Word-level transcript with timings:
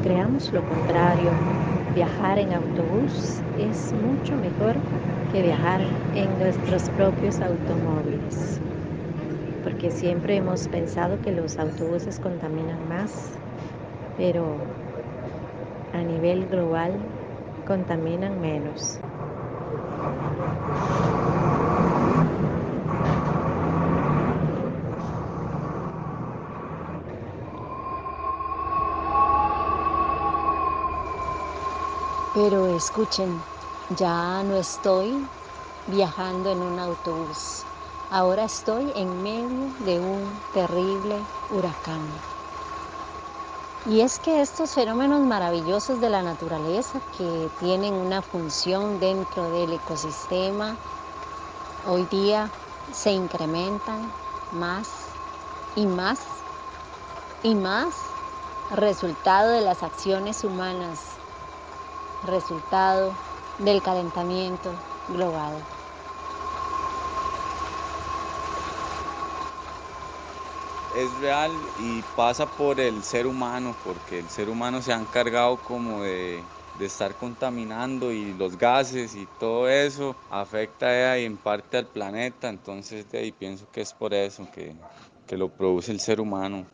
creamos 0.00 0.52
lo 0.52 0.64
contrario, 0.64 1.34
viajar 1.94 2.38
en 2.38 2.52
autobús 2.52 3.44
es 3.56 3.92
mucho 3.94 4.36
mejor 4.36 4.76
que 5.28 5.42
viajar 5.42 5.80
en 6.14 6.38
nuestros 6.38 6.90
propios 6.90 7.40
automóviles, 7.42 8.62
porque 9.62 9.90
siempre 9.90 10.36
hemos 10.36 10.68
pensado 10.68 11.20
que 11.20 11.32
los 11.32 11.58
autobuses 11.58 12.18
contaminan 12.20 12.86
más, 12.88 13.42
pero 14.16 14.58
a 15.92 16.02
nivel 16.04 16.46
global 16.48 16.92
contaminan 17.66 18.40
menos. 18.40 19.00
Pero 32.38 32.67
escuchen, 32.78 33.44
ya 33.90 34.42
no 34.44 34.56
estoy 34.56 35.28
viajando 35.86 36.50
en 36.50 36.62
un 36.62 36.78
autobús. 36.78 37.66
Ahora 38.08 38.44
estoy 38.44 38.92
en 38.94 39.22
medio 39.22 39.74
de 39.78 40.00
un 40.00 40.42
terrible 40.52 41.26
huracán. 41.50 42.08
Y 43.84 44.00
es 44.02 44.18
que 44.18 44.40
estos 44.40 44.74
fenómenos 44.74 45.22
maravillosos 45.22 46.00
de 46.00 46.10
la 46.10 46.22
naturaleza 46.22 47.00
que 47.10 47.50
tienen 47.58 47.94
una 47.94 48.22
función 48.22 49.00
dentro 49.00 49.50
del 49.50 49.72
ecosistema, 49.72 50.76
hoy 51.82 52.06
día 52.06 52.52
se 52.92 53.12
incrementan 53.12 54.14
más 54.50 55.18
y 55.74 55.86
más 55.86 56.44
y 57.42 57.54
más 57.54 58.18
resultado 58.70 59.50
de 59.50 59.62
las 59.62 59.82
acciones 59.82 60.44
humanas, 60.44 61.17
resultado 62.24 63.12
del 63.58 63.82
calentamiento 63.82 64.70
global. 65.08 65.62
es 70.98 71.20
real 71.20 71.52
y 71.78 72.02
pasa 72.16 72.46
por 72.46 72.80
el 72.80 73.02
ser 73.04 73.26
humano, 73.26 73.74
porque 73.84 74.18
el 74.18 74.28
ser 74.28 74.48
humano 74.48 74.82
se 74.82 74.92
ha 74.92 74.98
encargado 74.98 75.56
como 75.58 76.02
de, 76.02 76.42
estar 76.80 77.14
contaminando 77.16 78.12
y 78.12 78.34
los 78.34 78.56
gases 78.56 79.16
y 79.16 79.26
todo 79.40 79.68
eso 79.68 80.14
afecta 80.30 81.16
en 81.18 81.36
parte 81.36 81.76
al 81.76 81.86
planeta, 81.86 82.48
entonces 82.48 83.10
de 83.10 83.18
ahí 83.18 83.32
pienso 83.32 83.66
que 83.72 83.80
es 83.80 83.92
por 83.92 84.14
eso 84.14 84.48
que, 84.52 84.74
que 85.26 85.36
lo 85.36 85.48
produce 85.48 85.90
el 85.90 85.98
ser 85.98 86.20
humano. 86.20 86.66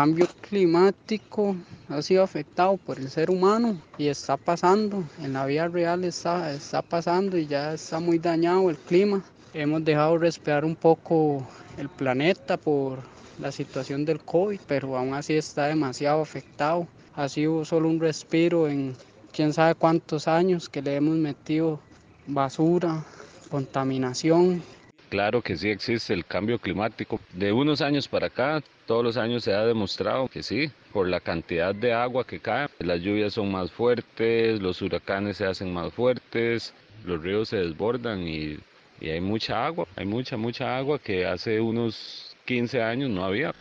Cambio 0.00 0.26
climático 0.40 1.54
ha 1.90 2.00
sido 2.00 2.22
afectado 2.22 2.78
por 2.78 2.98
el 2.98 3.10
ser 3.10 3.28
humano 3.28 3.78
y 3.98 4.08
está 4.08 4.38
pasando, 4.38 5.04
en 5.22 5.34
la 5.34 5.44
vida 5.44 5.68
real 5.68 6.04
está, 6.04 6.54
está 6.54 6.80
pasando 6.80 7.36
y 7.36 7.46
ya 7.46 7.74
está 7.74 8.00
muy 8.00 8.18
dañado 8.18 8.70
el 8.70 8.78
clima. 8.78 9.22
Hemos 9.52 9.84
dejado 9.84 10.16
respirar 10.16 10.64
un 10.64 10.74
poco 10.74 11.46
el 11.76 11.90
planeta 11.90 12.56
por 12.56 13.00
la 13.38 13.52
situación 13.52 14.06
del 14.06 14.20
COVID, 14.20 14.60
pero 14.66 14.96
aún 14.96 15.12
así 15.12 15.34
está 15.34 15.66
demasiado 15.66 16.22
afectado. 16.22 16.88
Ha 17.14 17.28
sido 17.28 17.66
solo 17.66 17.90
un 17.90 18.00
respiro 18.00 18.68
en 18.68 18.96
quién 19.34 19.52
sabe 19.52 19.74
cuántos 19.74 20.26
años 20.28 20.70
que 20.70 20.80
le 20.80 20.96
hemos 20.96 21.16
metido 21.16 21.78
basura, 22.26 23.04
contaminación 23.50 24.62
Claro 25.10 25.42
que 25.42 25.56
sí 25.56 25.68
existe 25.68 26.14
el 26.14 26.24
cambio 26.24 26.60
climático. 26.60 27.18
De 27.32 27.52
unos 27.52 27.80
años 27.80 28.06
para 28.06 28.28
acá, 28.28 28.62
todos 28.86 29.02
los 29.02 29.16
años 29.16 29.42
se 29.42 29.52
ha 29.52 29.66
demostrado 29.66 30.28
que 30.28 30.44
sí, 30.44 30.70
por 30.92 31.08
la 31.08 31.18
cantidad 31.18 31.74
de 31.74 31.92
agua 31.92 32.24
que 32.24 32.38
cae. 32.38 32.68
Las 32.78 33.00
lluvias 33.00 33.34
son 33.34 33.50
más 33.50 33.72
fuertes, 33.72 34.62
los 34.62 34.80
huracanes 34.80 35.38
se 35.38 35.46
hacen 35.46 35.74
más 35.74 35.92
fuertes, 35.92 36.72
los 37.04 37.20
ríos 37.20 37.48
se 37.48 37.56
desbordan 37.56 38.20
y, 38.26 38.58
y 39.00 39.08
hay 39.08 39.20
mucha 39.20 39.66
agua, 39.66 39.88
hay 39.96 40.06
mucha, 40.06 40.36
mucha 40.36 40.78
agua 40.78 41.00
que 41.00 41.26
hace 41.26 41.60
unos 41.60 42.36
15 42.44 42.80
años 42.80 43.10
no 43.10 43.24
había. 43.24 43.52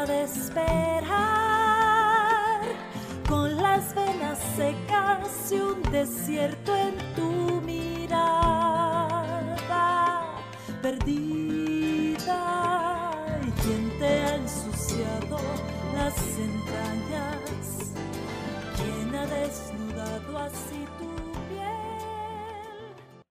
Enferma 0.00 0.06
de 0.06 0.22
esperar, 0.22 1.10
con 3.28 3.56
las 3.56 3.94
venas 3.94 4.38
secas 4.56 5.52
y 5.52 5.56
un 5.56 5.82
desierto 5.90 6.74
en 6.76 6.94
tu 7.14 7.60
mirada, 7.62 8.30
perdida. 10.82 12.16
¿Y 13.46 13.50
quien 13.62 13.90
te 13.98 14.06
ha 14.06 14.36
ensuciado 14.36 15.38
las 15.94 16.16
entrañas? 16.38 17.92
¿Quién 18.76 19.14
ha 19.14 19.26
desnudado 19.26 20.38
así 20.38 20.84
tu 20.98 21.10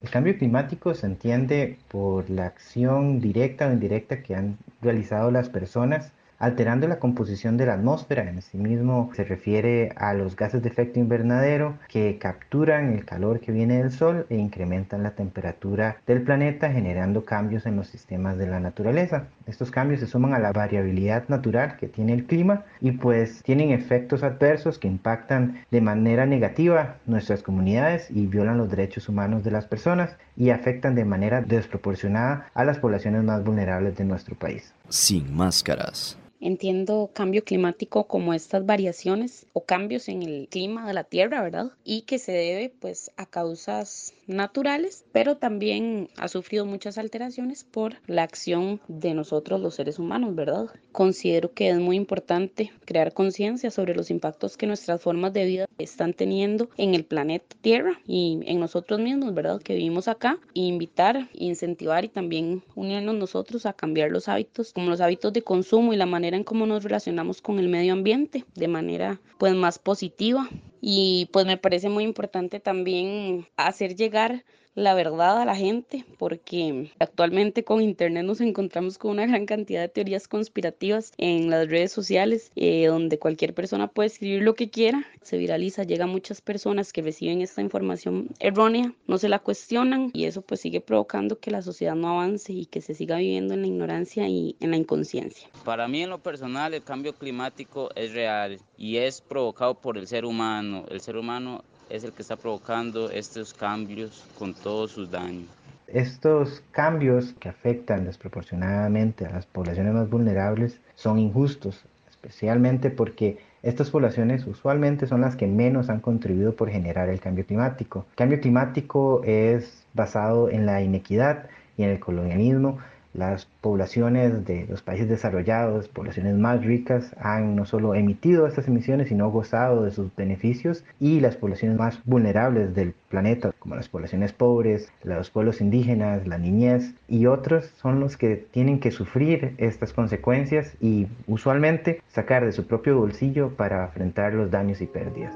el 0.01 0.09
cambio 0.09 0.37
climático 0.37 0.93
se 0.95 1.05
entiende 1.07 1.77
por 1.89 2.29
la 2.29 2.45
acción 2.45 3.19
directa 3.19 3.67
o 3.67 3.73
indirecta 3.73 4.23
que 4.23 4.33
han 4.33 4.57
realizado 4.81 5.29
las 5.29 5.49
personas 5.49 6.13
alterando 6.39 6.87
la 6.87 6.99
composición 6.99 7.57
de 7.57 7.65
la 7.65 7.73
atmósfera. 7.73 8.27
En 8.29 8.41
sí 8.41 8.57
mismo 8.57 9.11
se 9.13 9.23
refiere 9.23 9.91
a 9.97 10.13
los 10.13 10.35
gases 10.35 10.63
de 10.63 10.69
efecto 10.69 10.99
invernadero 10.99 11.77
que 11.89 12.17
capturan 12.17 12.93
el 12.93 13.05
calor 13.05 13.39
que 13.41 13.51
viene 13.51 13.77
del 13.77 13.91
sol 13.91 14.25
e 14.29 14.37
incrementan 14.37 15.03
la 15.03 15.11
temperatura 15.11 15.97
del 16.07 16.21
planeta 16.21 16.71
generando 16.71 17.25
cambios 17.25 17.65
en 17.65 17.75
los 17.75 17.87
sistemas 17.87 18.37
de 18.37 18.47
la 18.47 18.59
naturaleza. 18.59 19.27
Estos 19.45 19.69
cambios 19.69 19.99
se 19.99 20.07
suman 20.07 20.33
a 20.33 20.39
la 20.39 20.53
variabilidad 20.53 21.27
natural 21.27 21.75
que 21.77 21.87
tiene 21.87 22.13
el 22.13 22.25
clima 22.25 22.63
y 22.79 22.91
pues 22.91 23.43
tienen 23.43 23.71
efectos 23.71 24.23
adversos 24.23 24.79
que 24.79 24.87
impactan 24.87 25.65
de 25.69 25.81
manera 25.81 26.25
negativa 26.25 26.95
nuestras 27.05 27.43
comunidades 27.43 28.09
y 28.09 28.27
violan 28.27 28.57
los 28.57 28.69
derechos 28.69 29.09
humanos 29.09 29.43
de 29.43 29.51
las 29.51 29.65
personas 29.65 30.15
y 30.37 30.51
afectan 30.51 30.95
de 30.95 31.05
manera 31.05 31.41
desproporcionada 31.41 32.47
a 32.53 32.63
las 32.63 32.77
poblaciones 32.77 33.23
más 33.23 33.43
vulnerables 33.43 33.97
de 33.97 34.05
nuestro 34.05 34.35
país. 34.35 34.73
Sin 34.87 35.35
máscaras. 35.35 36.17
Entiendo 36.39 37.09
cambio 37.13 37.43
climático 37.43 38.05
como 38.05 38.33
estas 38.33 38.65
variaciones 38.65 39.45
o 39.53 39.65
cambios 39.65 40.07
en 40.07 40.23
el 40.23 40.47
clima 40.49 40.87
de 40.87 40.93
la 40.93 41.03
Tierra, 41.03 41.41
¿verdad? 41.41 41.71
Y 41.83 42.03
que 42.03 42.19
se 42.19 42.31
debe 42.31 42.73
pues 42.79 43.11
a 43.17 43.25
causas 43.25 44.13
naturales, 44.27 45.03
pero 45.11 45.37
también 45.37 46.09
ha 46.17 46.27
sufrido 46.27 46.65
muchas 46.65 46.97
alteraciones 46.97 47.63
por 47.63 47.95
la 48.07 48.23
acción 48.23 48.79
de 48.87 49.13
nosotros 49.13 49.59
los 49.59 49.75
seres 49.75 49.99
humanos, 49.99 50.35
¿verdad? 50.35 50.67
Considero 50.91 51.53
que 51.53 51.69
es 51.69 51.77
muy 51.77 51.95
importante 51.95 52.71
crear 52.85 53.13
conciencia 53.13 53.71
sobre 53.71 53.95
los 53.95 54.09
impactos 54.09 54.55
que 54.55 54.67
nuestras 54.67 55.01
formas 55.01 55.33
de 55.33 55.45
vida 55.45 55.68
están 55.79 56.13
teniendo 56.13 56.69
en 56.77 56.93
el 56.93 57.05
planeta 57.05 57.55
Tierra 57.61 57.99
y 58.05 58.39
en 58.45 58.59
nosotros 58.59 58.99
mismos, 58.99 59.33
¿verdad? 59.33 59.61
Que 59.61 59.75
vivimos 59.75 60.07
acá, 60.07 60.37
e 60.53 60.61
invitar, 60.61 61.29
incentivar 61.33 62.05
y 62.05 62.09
también 62.09 62.63
unirnos 62.75 63.15
nosotros 63.15 63.65
a 63.65 63.73
cambiar 63.73 64.11
los 64.11 64.27
hábitos, 64.27 64.73
como 64.73 64.89
los 64.89 65.01
hábitos 65.01 65.33
de 65.33 65.41
consumo 65.41 65.93
y 65.93 65.97
la 65.97 66.05
manera 66.05 66.37
en 66.37 66.43
cómo 66.43 66.65
nos 66.65 66.83
relacionamos 66.83 67.41
con 67.41 67.59
el 67.59 67.69
medio 67.69 67.93
ambiente 67.93 68.45
de 68.55 68.67
manera 68.67 69.19
pues 69.37 69.55
más 69.55 69.79
positiva 69.79 70.49
y 70.81 71.29
pues 71.31 71.45
me 71.45 71.57
parece 71.57 71.89
muy 71.89 72.03
importante 72.03 72.59
también 72.59 73.47
hacer 73.57 73.95
llegar 73.95 74.43
la 74.79 74.93
verdad 74.93 75.41
a 75.41 75.45
la 75.45 75.55
gente, 75.55 76.05
porque 76.17 76.91
actualmente 76.99 77.63
con 77.63 77.81
Internet 77.81 78.23
nos 78.25 78.41
encontramos 78.41 78.97
con 78.97 79.11
una 79.11 79.25
gran 79.25 79.45
cantidad 79.45 79.81
de 79.81 79.89
teorías 79.89 80.27
conspirativas 80.27 81.11
en 81.17 81.49
las 81.49 81.67
redes 81.67 81.91
sociales, 81.91 82.51
eh, 82.55 82.87
donde 82.87 83.19
cualquier 83.19 83.53
persona 83.53 83.87
puede 83.87 84.07
escribir 84.07 84.41
lo 84.41 84.55
que 84.55 84.69
quiera, 84.69 85.05
se 85.21 85.37
viraliza, 85.37 85.83
llega 85.83 86.05
a 86.05 86.07
muchas 86.07 86.41
personas 86.41 86.93
que 86.93 87.01
reciben 87.01 87.41
esta 87.41 87.61
información 87.61 88.29
errónea, 88.39 88.93
no 89.07 89.17
se 89.17 89.29
la 89.29 89.39
cuestionan 89.39 90.11
y 90.13 90.25
eso 90.25 90.41
pues 90.41 90.61
sigue 90.61 90.81
provocando 90.81 91.39
que 91.39 91.51
la 91.51 91.61
sociedad 91.61 91.95
no 91.95 92.09
avance 92.09 92.53
y 92.53 92.65
que 92.65 92.81
se 92.81 92.95
siga 92.95 93.17
viviendo 93.17 93.53
en 93.53 93.61
la 93.61 93.67
ignorancia 93.67 94.27
y 94.27 94.55
en 94.59 94.71
la 94.71 94.77
inconsciencia. 94.77 95.49
Para 95.65 95.87
mí 95.87 96.03
en 96.03 96.09
lo 96.09 96.19
personal 96.19 96.73
el 96.73 96.83
cambio 96.83 97.13
climático 97.13 97.89
es 97.95 98.13
real 98.13 98.59
y 98.77 98.97
es 98.97 99.21
provocado 99.21 99.75
por 99.75 99.97
el 99.97 100.07
ser 100.07 100.25
humano. 100.25 100.85
El 100.89 101.01
ser 101.01 101.17
humano 101.17 101.63
es 101.89 102.03
el 102.03 102.13
que 102.13 102.21
está 102.21 102.35
provocando 102.35 103.09
estos 103.09 103.53
cambios 103.53 104.25
con 104.37 104.53
todos 104.53 104.91
sus 104.91 105.09
daños. 105.09 105.47
Estos 105.87 106.61
cambios 106.71 107.33
que 107.39 107.49
afectan 107.49 108.05
desproporcionadamente 108.05 109.25
a 109.25 109.31
las 109.31 109.47
poblaciones 109.47 109.93
más 109.93 110.09
vulnerables 110.09 110.79
son 110.95 111.17
injustos, 111.17 111.83
especialmente 112.09 112.91
porque 112.91 113.39
estas 113.63 113.89
poblaciones 113.89 114.45
usualmente 114.45 115.07
son 115.07 115.21
las 115.21 115.35
que 115.35 115.47
menos 115.47 115.89
han 115.89 115.99
contribuido 115.99 116.55
por 116.55 116.69
generar 116.69 117.09
el 117.09 117.19
cambio 117.19 117.45
climático. 117.45 118.05
El 118.11 118.15
cambio 118.15 118.39
climático 118.39 119.21
es 119.23 119.83
basado 119.93 120.49
en 120.49 120.65
la 120.65 120.81
inequidad 120.81 121.49
y 121.75 121.83
en 121.83 121.89
el 121.89 121.99
colonialismo, 121.99 122.77
las 123.19 123.45
poblaciones 123.61 124.45
de 124.45 124.65
los 124.67 124.81
países 124.81 125.09
desarrollados, 125.09 125.89
poblaciones 125.89 126.35
más 126.35 126.63
ricas, 126.63 127.13
han 127.19 127.55
no 127.55 127.65
solo 127.65 127.93
emitido 127.93 128.47
estas 128.47 128.67
emisiones, 128.67 129.09
sino 129.09 129.29
gozado 129.29 129.83
de 129.83 129.91
sus 129.91 130.15
beneficios 130.15 130.85
y 130.99 131.19
las 131.19 131.35
poblaciones 131.35 131.77
más 131.77 131.99
vulnerables 132.05 132.73
del 132.73 132.93
planeta, 133.09 133.51
como 133.59 133.75
las 133.75 133.89
poblaciones 133.89 134.31
pobres, 134.31 134.89
los 135.03 135.29
pueblos 135.29 135.59
indígenas, 135.59 136.25
la 136.25 136.37
niñez 136.37 136.93
y 137.07 137.25
otros, 137.25 137.65
son 137.81 137.99
los 137.99 138.15
que 138.15 138.37
tienen 138.51 138.79
que 138.79 138.91
sufrir 138.91 139.53
estas 139.57 139.91
consecuencias 139.91 140.75
y 140.79 141.07
usualmente 141.27 142.01
sacar 142.07 142.45
de 142.45 142.53
su 142.53 142.65
propio 142.65 142.97
bolsillo 142.97 143.49
para 143.49 143.85
enfrentar 143.85 144.33
los 144.33 144.49
daños 144.49 144.79
y 144.81 144.87
pérdidas. 144.87 145.35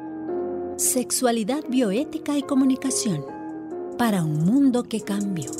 Sexualidad 0.78 1.64
bioética 1.70 2.38
y 2.38 2.44
comunicación 2.44 3.26
para 3.98 4.24
un 4.24 4.46
mundo 4.46 4.84
que 4.84 5.02
cambió. 5.02 5.52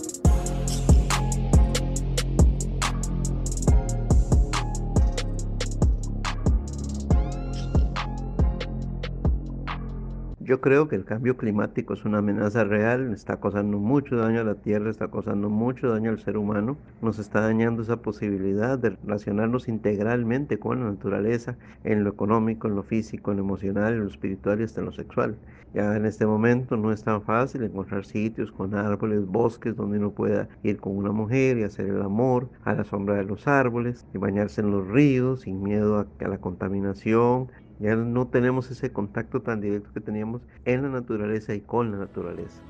Yo 10.54 10.62
creo 10.62 10.88
que 10.88 10.96
el 10.96 11.04
cambio 11.04 11.36
climático 11.36 11.96
es 11.96 12.06
una 12.06 12.20
amenaza 12.20 12.64
real, 12.64 13.12
está 13.12 13.40
causando 13.40 13.80
mucho 13.80 14.18
daño 14.18 14.42
a 14.42 14.44
la 14.44 14.54
Tierra, 14.54 14.92
está 14.92 15.10
causando 15.10 15.50
mucho 15.50 15.90
daño 15.90 16.12
al 16.12 16.20
ser 16.20 16.38
humano, 16.38 16.78
nos 17.02 17.18
está 17.18 17.42
dañando 17.42 17.82
esa 17.82 18.04
posibilidad 18.04 18.78
de 18.78 18.92
relacionarnos 18.92 19.68
integralmente 19.68 20.60
con 20.60 20.82
la 20.82 20.92
naturaleza, 20.92 21.58
en 21.84 22.04
lo 22.04 22.12
económico, 22.12 22.68
en 22.68 22.76
lo 22.76 22.84
físico, 22.84 23.32
en 23.32 23.38
lo 23.38 23.44
emocional, 23.46 23.94
en 23.94 24.02
lo 24.02 24.10
espiritual 24.12 24.62
y 24.62 24.66
hasta 24.66 24.82
en 24.82 24.86
lo 24.86 24.92
sexual. 24.92 25.38
Ya 25.74 25.96
en 25.96 26.06
este 26.06 26.28
momento 26.28 26.78
no 26.78 26.92
es 26.92 27.04
tan 27.04 27.24
fácil 27.24 27.64
encontrar 27.64 28.06
sitios 28.06 28.52
con 28.52 28.76
árboles, 28.76 29.26
bosques 29.26 29.76
donde 29.76 29.98
uno 29.98 30.12
pueda 30.12 30.48
ir 30.62 30.78
con 30.78 30.96
una 30.96 31.12
mujer 31.12 31.58
y 31.58 31.64
hacer 31.64 31.88
el 31.88 32.04
amor 32.04 32.48
a 32.64 32.76
la 32.76 32.84
sombra 32.84 33.16
de 33.16 33.24
los 33.24 33.48
árboles 33.48 34.06
y 34.14 34.20
bañarse 34.20 34.62
en 34.62 34.70
los 34.70 34.88
ríos 34.88 35.42
sin 35.42 35.64
miedo 35.64 35.98
a, 35.98 36.06
a 36.24 36.28
la 36.28 36.38
contaminación, 36.38 37.48
ya 37.80 37.96
no 37.96 38.28
tenemos 38.28 38.70
ese 38.72 38.92
contacto 38.92 39.42
tan 39.42 39.62
directo 39.62 39.92
que 39.94 40.00
teníamos 40.00 40.42
en 40.66 40.84
la 40.84 40.90
naturaleza 40.90 41.54
y 41.54 41.62
con 41.62 41.92
la 41.92 41.98
naturaleza. 41.98 42.62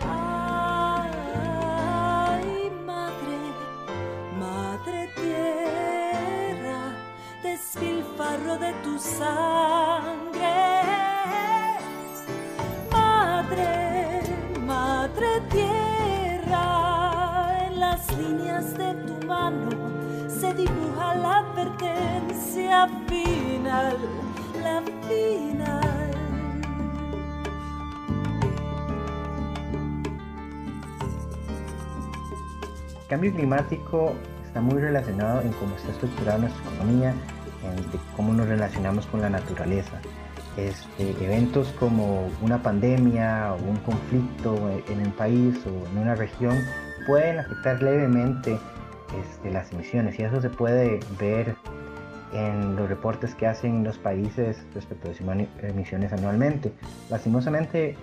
Ay, 0.00 1.20
madre, 2.86 3.38
madre 4.38 5.08
tierra, 5.16 6.94
despilfarro 7.42 8.58
de 8.58 8.72
tu 8.84 8.98
sangre. 8.98 10.38
Madre, 12.90 14.22
madre 14.66 15.40
tierra, 15.50 16.66
en 17.66 17.80
las 17.80 18.18
líneas 18.18 18.76
de 18.78 18.94
tu 19.06 19.26
mano 19.26 19.70
se 20.28 20.54
dibuja 20.54 21.14
la 21.16 21.38
advertencia 21.38 22.88
final 23.08 24.27
El 33.00 33.06
cambio 33.08 33.32
climático 33.32 34.14
está 34.44 34.60
muy 34.60 34.80
relacionado 34.80 35.40
en 35.40 35.52
cómo 35.52 35.74
está 35.76 35.92
estructurada 35.92 36.38
nuestra 36.38 36.62
economía, 36.74 37.10
en 37.10 38.00
cómo 38.14 38.34
nos 38.34 38.48
relacionamos 38.48 39.06
con 39.06 39.22
la 39.22 39.30
naturaleza. 39.30 39.98
Este, 40.58 41.12
eventos 41.24 41.68
como 41.78 42.28
una 42.42 42.62
pandemia 42.62 43.54
o 43.54 43.62
un 43.64 43.76
conflicto 43.76 44.56
en 44.88 45.00
el 45.00 45.12
país 45.12 45.56
o 45.64 45.88
en 45.90 45.98
una 46.02 46.16
región 46.16 46.58
pueden 47.06 47.38
afectar 47.38 47.82
levemente 47.82 48.58
este, 49.18 49.50
las 49.50 49.72
emisiones 49.72 50.18
y 50.18 50.22
eso 50.22 50.42
se 50.42 50.50
puede 50.50 51.00
ver 51.18 51.56
en 52.32 52.76
los 52.76 52.88
reportes 52.88 53.34
que 53.34 53.46
hacen 53.46 53.84
los 53.84 53.98
países 53.98 54.64
respecto 54.74 55.10
a 55.10 55.14
sus 55.14 55.26
emisiones 55.62 56.12
anualmente. 56.12 56.72
Lastimosamente, 57.10 57.96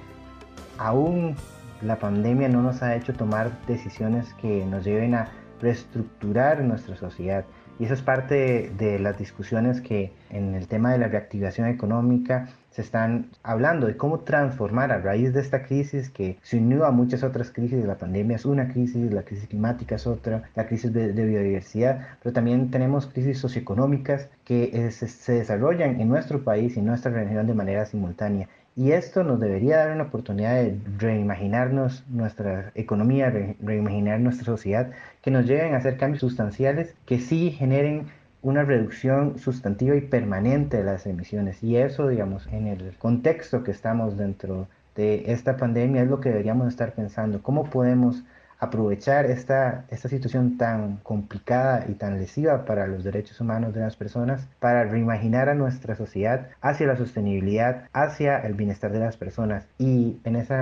aún 0.78 1.36
la 1.82 1.98
pandemia 1.98 2.50
no 2.50 2.62
nos 2.62 2.82
ha 2.82 2.96
hecho 2.96 3.14
tomar 3.14 3.52
decisiones 3.68 4.34
que 4.36 4.66
nos 4.66 4.84
lleven 4.84 5.16
a 5.16 5.30
reestructurar 5.62 6.62
nuestra 6.62 6.96
sociedad. 6.96 7.46
Y 7.78 7.86
eso 7.86 7.94
es 7.94 8.02
parte 8.02 8.72
de 8.78 9.00
las 9.00 9.18
discusiones 9.18 9.82
que 9.82 10.14
en 10.30 10.56
el 10.56 10.68
tema 10.68 10.94
de 10.94 10.98
la 10.98 11.10
reactivación 11.10 11.68
económica 11.68 12.48
se 12.72 12.82
están 12.82 13.32
hablando 13.44 13.88
de 13.88 13.98
cómo 13.98 14.20
transformar 14.20 14.92
a 14.92 15.00
raíz 15.00 15.34
de 15.34 15.42
esta 15.42 15.64
crisis 15.64 16.10
que 16.10 16.38
se 16.42 16.58
unió 16.58 16.86
a 16.86 16.92
muchas 16.92 17.24
otras 17.24 17.52
crisis. 17.52 17.84
La 17.86 17.98
pandemia 17.98 18.36
es 18.36 18.46
una 18.46 18.70
crisis, 18.70 19.12
la 19.12 19.24
crisis 19.24 19.48
climática 19.48 19.96
es 19.96 20.08
otra, 20.08 20.44
la 20.56 20.68
crisis 20.68 20.92
de, 20.94 21.12
biodiversidad, 21.12 22.08
pero 22.22 22.34
también 22.34 22.72
tenemos 22.72 23.08
crisis 23.08 23.40
socioeconómicas 23.40 24.30
que 24.44 24.92
se 24.92 25.34
desarrollan 25.34 26.00
en 26.00 26.08
nuestro 26.08 26.44
país 26.44 26.76
y 26.76 26.80
en 26.80 26.86
nuestra 26.86 27.12
región 27.12 27.48
de 27.48 27.54
manera 27.54 27.86
simultánea. 27.86 28.48
Y 28.78 28.92
esto 28.92 29.24
nos 29.24 29.40
debería 29.40 29.78
dar 29.78 29.92
una 29.92 30.04
oportunidad 30.04 30.56
de 30.56 30.78
reimaginarnos 30.98 32.04
nuestra 32.10 32.72
economía, 32.76 33.34
reimaginar 33.62 34.20
nuestra 34.20 34.46
sociedad, 34.46 34.92
que 35.22 35.32
nos 35.32 35.46
lleven 35.46 35.74
a 35.74 35.78
hacer 35.78 35.98
cambios 35.98 36.20
sustanciales 36.20 36.94
que 37.06 37.20
sí 37.20 37.52
generen 37.52 38.08
una 38.42 38.64
reducción 38.64 39.40
sustantiva 39.40 39.96
y 39.96 40.02
permanente 40.02 40.78
de 40.78 40.84
las 40.84 41.06
emisiones. 41.06 41.64
Y 41.64 41.78
eso, 41.78 42.10
digamos, 42.10 42.48
en 42.52 42.68
el 42.68 42.98
contexto 42.98 43.64
que 43.64 43.72
estamos 43.72 44.18
dentro 44.18 44.68
de 44.96 45.32
esta 45.32 45.56
pandemia 45.56 46.04
es 46.04 46.10
lo 46.10 46.20
que 46.20 46.30
deberíamos 46.30 46.68
estar 46.68 46.92
pensando. 46.92 47.42
¿Cómo 47.42 47.70
podemos 47.70 48.24
aprovechar 48.60 49.26
esta, 49.26 49.86
esta 49.90 50.10
situación 50.10 50.58
tan 50.58 50.98
complicada 50.98 51.86
y 51.88 51.94
tan 51.94 52.20
lesiva 52.20 52.66
para 52.66 52.88
los 52.88 53.04
derechos 53.04 53.40
humanos 53.42 53.74
de 53.74 53.82
las 53.82 53.96
personas 53.96 54.48
para 54.60 54.84
reimaginar 54.84 55.50
a 55.50 55.56
nuestra 55.56 55.96
sociedad 55.96 56.50
hacia 56.62 56.88
la 56.88 56.98
sostenibilidad, 56.98 57.88
hacia 57.94 58.38
el 58.40 58.54
bienestar 58.54 58.92
de 58.92 59.00
las 59.00 59.18
personas 59.18 59.66
y 59.78 60.20
en 60.24 60.36
ese 60.36 60.56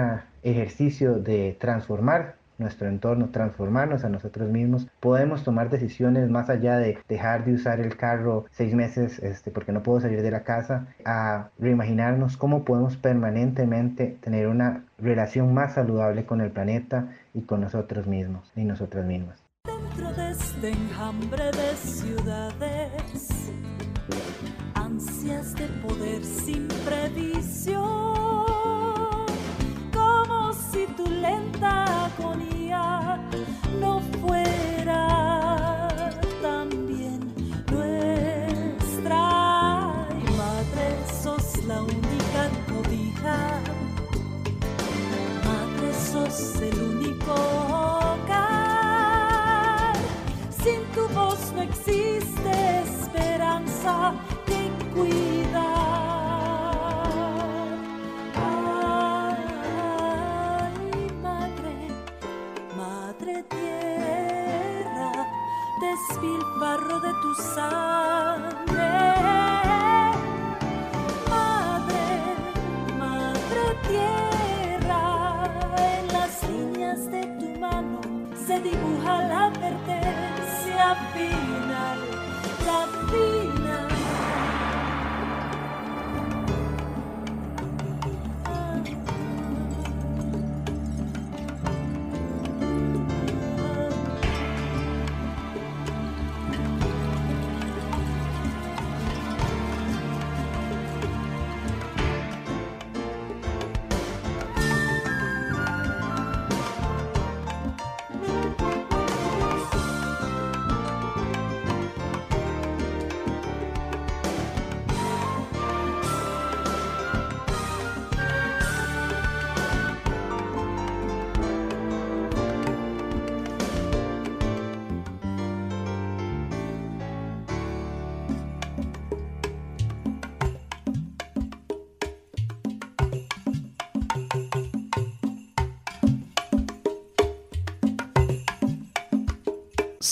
ejercicio 0.43 1.19
de 1.19 1.57
transformar 1.59 2.35
nuestro 2.57 2.87
entorno, 2.87 3.29
transformarnos 3.29 4.03
a 4.03 4.09
nosotros 4.09 4.49
mismos, 4.49 4.87
podemos 4.99 5.43
tomar 5.43 5.69
decisiones 5.69 6.29
más 6.29 6.49
allá 6.49 6.77
de 6.77 6.97
dejar 7.07 7.45
de 7.45 7.53
usar 7.53 7.79
el 7.79 7.95
carro 7.97 8.45
seis 8.51 8.73
meses 8.73 9.19
este, 9.19 9.51
porque 9.51 9.71
no 9.71 9.83
puedo 9.83 10.01
salir 10.01 10.21
de 10.21 10.31
la 10.31 10.43
casa, 10.43 10.87
a 11.05 11.49
reimaginarnos 11.59 12.37
cómo 12.37 12.63
podemos 12.63 12.97
permanentemente 12.97 14.17
tener 14.21 14.47
una 14.47 14.83
relación 14.97 15.53
más 15.53 15.73
saludable 15.73 16.25
con 16.25 16.41
el 16.41 16.51
planeta 16.51 17.09
y 17.33 17.41
con 17.41 17.61
nosotros 17.61 18.07
mismos 18.07 18.51
y 18.55 18.63
nosotras 18.63 19.05
mismas. 19.05 19.43
Dentro 19.65 20.13
de 20.13 20.31
este 20.31 20.69
enjambre 20.69 21.45
de 21.45 21.75
ciudades, 21.75 23.51
ansias 24.75 25.55
de 25.55 25.67
poder 25.87 26.23
sin 26.23 26.67
previsión 26.85 28.02
si 30.73 30.87
tu 30.97 31.05
lenta 31.07 32.05
agonía 32.05 33.19
no 33.79 34.01
fuera 34.19 34.52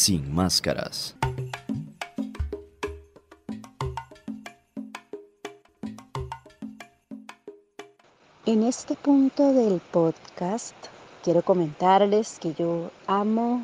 sin 0.02 0.34
máscaras. 0.34 1.16
En 8.48 8.64
este 8.64 8.96
punto 8.96 9.54
del 9.54 9.80
podcast 9.92 10.74
quiero 11.24 11.44
comentarles 11.44 12.40
que 12.40 12.56
yo 12.56 12.90
amo, 13.06 13.62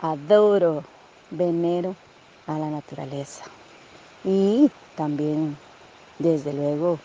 adoro, 0.00 0.84
venero 1.30 1.96
a 2.46 2.58
la 2.58 2.68
naturaleza. 2.68 3.44
Y 4.22 4.70
también, 4.96 5.56
desde 6.18 6.52
luego, 6.52 6.98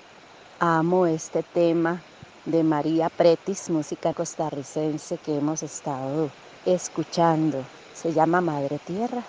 amo 0.59 1.05
este 1.05 1.43
tema 1.43 2.01
de 2.43 2.61
María 2.61 3.07
Pretis, 3.07 3.69
música 3.69 4.13
costarricense 4.13 5.17
que 5.19 5.37
hemos 5.37 5.63
estado 5.63 6.29
escuchando. 6.65 7.63
Se 7.95 8.11
llama 8.11 8.41
Madre 8.41 8.77
Tierra 8.85 9.23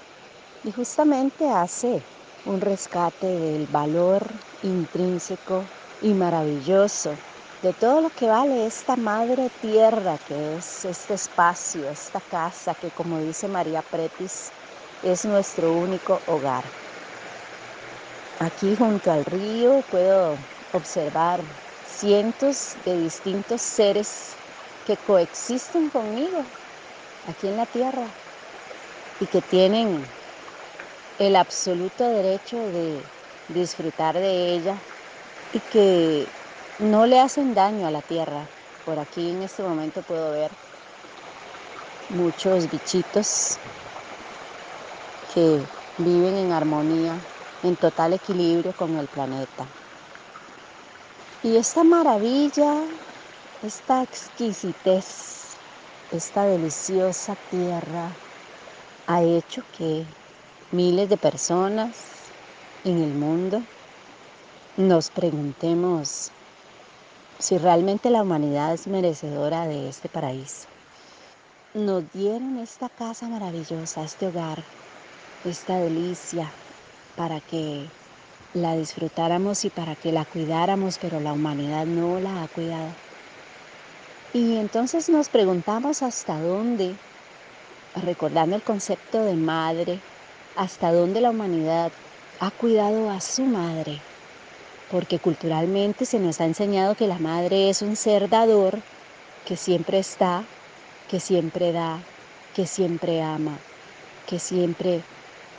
y 0.64 0.72
justamente 0.72 1.48
hace 1.48 2.02
un 2.44 2.60
rescate 2.60 3.26
del 3.26 3.66
valor 3.68 4.26
intrínseco 4.62 5.62
y 6.02 6.12
maravilloso 6.14 7.14
de 7.62 7.72
todo 7.74 8.00
lo 8.00 8.10
que 8.10 8.26
vale 8.28 8.66
esta 8.66 8.96
madre 8.96 9.48
tierra 9.60 10.16
que 10.26 10.56
es 10.56 10.84
este 10.84 11.14
espacio, 11.14 11.88
esta 11.90 12.20
casa 12.20 12.74
que 12.74 12.90
como 12.90 13.20
dice 13.20 13.46
María 13.48 13.82
Pretis 13.82 14.50
es 15.04 15.24
nuestro 15.24 15.72
único 15.72 16.18
hogar. 16.26 16.64
Aquí 18.40 18.74
junto 18.76 19.12
al 19.12 19.24
río 19.26 19.80
puedo 19.90 20.36
observar 20.72 21.40
cientos 21.84 22.74
de 22.84 22.96
distintos 22.96 23.62
seres 23.62 24.34
que 24.84 24.96
coexisten 25.06 25.88
conmigo 25.88 26.44
aquí 27.28 27.46
en 27.48 27.56
la 27.56 27.66
tierra 27.66 28.25
y 29.18 29.26
que 29.28 29.42
tienen 29.42 30.04
el 31.18 31.36
absoluto 31.36 32.08
derecho 32.10 32.70
de 32.70 33.02
disfrutar 33.48 34.14
de 34.18 34.54
ella 34.54 34.82
y 35.52 35.60
que 35.60 36.26
no 36.78 37.06
le 37.06 37.20
hacen 37.20 37.54
daño 37.54 37.86
a 37.86 37.90
la 37.90 38.02
tierra. 38.02 38.50
Por 38.84 38.98
aquí 38.98 39.30
en 39.30 39.42
este 39.42 39.62
momento 39.62 40.02
puedo 40.02 40.32
ver 40.32 40.52
muchos 42.08 42.68
bichitos 42.70 43.58
que 45.34 45.66
viven 45.98 46.36
en 46.36 46.52
armonía, 46.52 47.18
en 47.62 47.76
total 47.76 48.12
equilibrio 48.12 48.74
con 48.74 48.98
el 48.98 49.08
planeta. 49.08 49.66
Y 51.42 51.56
esta 51.56 51.84
maravilla, 51.84 52.84
esta 53.62 54.02
exquisitez, 54.02 55.56
esta 56.10 56.44
deliciosa 56.44 57.36
tierra 57.48 58.25
ha 59.06 59.22
hecho 59.22 59.62
que 59.76 60.04
miles 60.72 61.08
de 61.08 61.16
personas 61.16 61.94
en 62.84 63.02
el 63.02 63.14
mundo 63.14 63.62
nos 64.76 65.10
preguntemos 65.10 66.30
si 67.38 67.58
realmente 67.58 68.10
la 68.10 68.22
humanidad 68.22 68.74
es 68.74 68.86
merecedora 68.86 69.66
de 69.66 69.88
este 69.88 70.08
paraíso. 70.08 70.66
Nos 71.74 72.10
dieron 72.12 72.58
esta 72.58 72.88
casa 72.88 73.28
maravillosa, 73.28 74.02
este 74.02 74.28
hogar, 74.28 74.62
esta 75.44 75.76
delicia, 75.78 76.50
para 77.16 77.40
que 77.40 77.86
la 78.54 78.74
disfrutáramos 78.74 79.64
y 79.64 79.70
para 79.70 79.94
que 79.94 80.12
la 80.12 80.24
cuidáramos, 80.24 80.98
pero 80.98 81.20
la 81.20 81.32
humanidad 81.32 81.86
no 81.86 82.18
la 82.20 82.42
ha 82.42 82.48
cuidado. 82.48 82.90
Y 84.32 84.56
entonces 84.56 85.08
nos 85.08 85.28
preguntamos 85.28 86.02
hasta 86.02 86.40
dónde, 86.40 86.96
recordando 88.02 88.56
el 88.56 88.62
concepto 88.62 89.24
de 89.24 89.34
madre, 89.34 90.00
hasta 90.56 90.92
dónde 90.92 91.20
la 91.20 91.30
humanidad 91.30 91.90
ha 92.40 92.50
cuidado 92.50 93.10
a 93.10 93.20
su 93.20 93.42
madre 93.44 94.00
porque 94.90 95.18
culturalmente 95.18 96.04
se 96.04 96.18
nos 96.18 96.40
ha 96.40 96.44
enseñado 96.44 96.94
que 96.94 97.06
la 97.06 97.18
madre 97.18 97.70
es 97.70 97.82
un 97.82 97.96
ser 97.96 98.28
dador, 98.28 98.78
que 99.44 99.56
siempre 99.56 99.98
está, 99.98 100.44
que 101.08 101.18
siempre 101.18 101.72
da, 101.72 101.98
que 102.54 102.66
siempre 102.66 103.22
ama, 103.22 103.58
que 104.26 104.38
siempre 104.38 105.02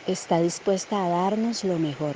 está 0.08 0.40
dispuesta 0.40 1.06
a 1.06 1.10
darnos 1.10 1.64
lo 1.64 1.78
mejor. 1.78 2.16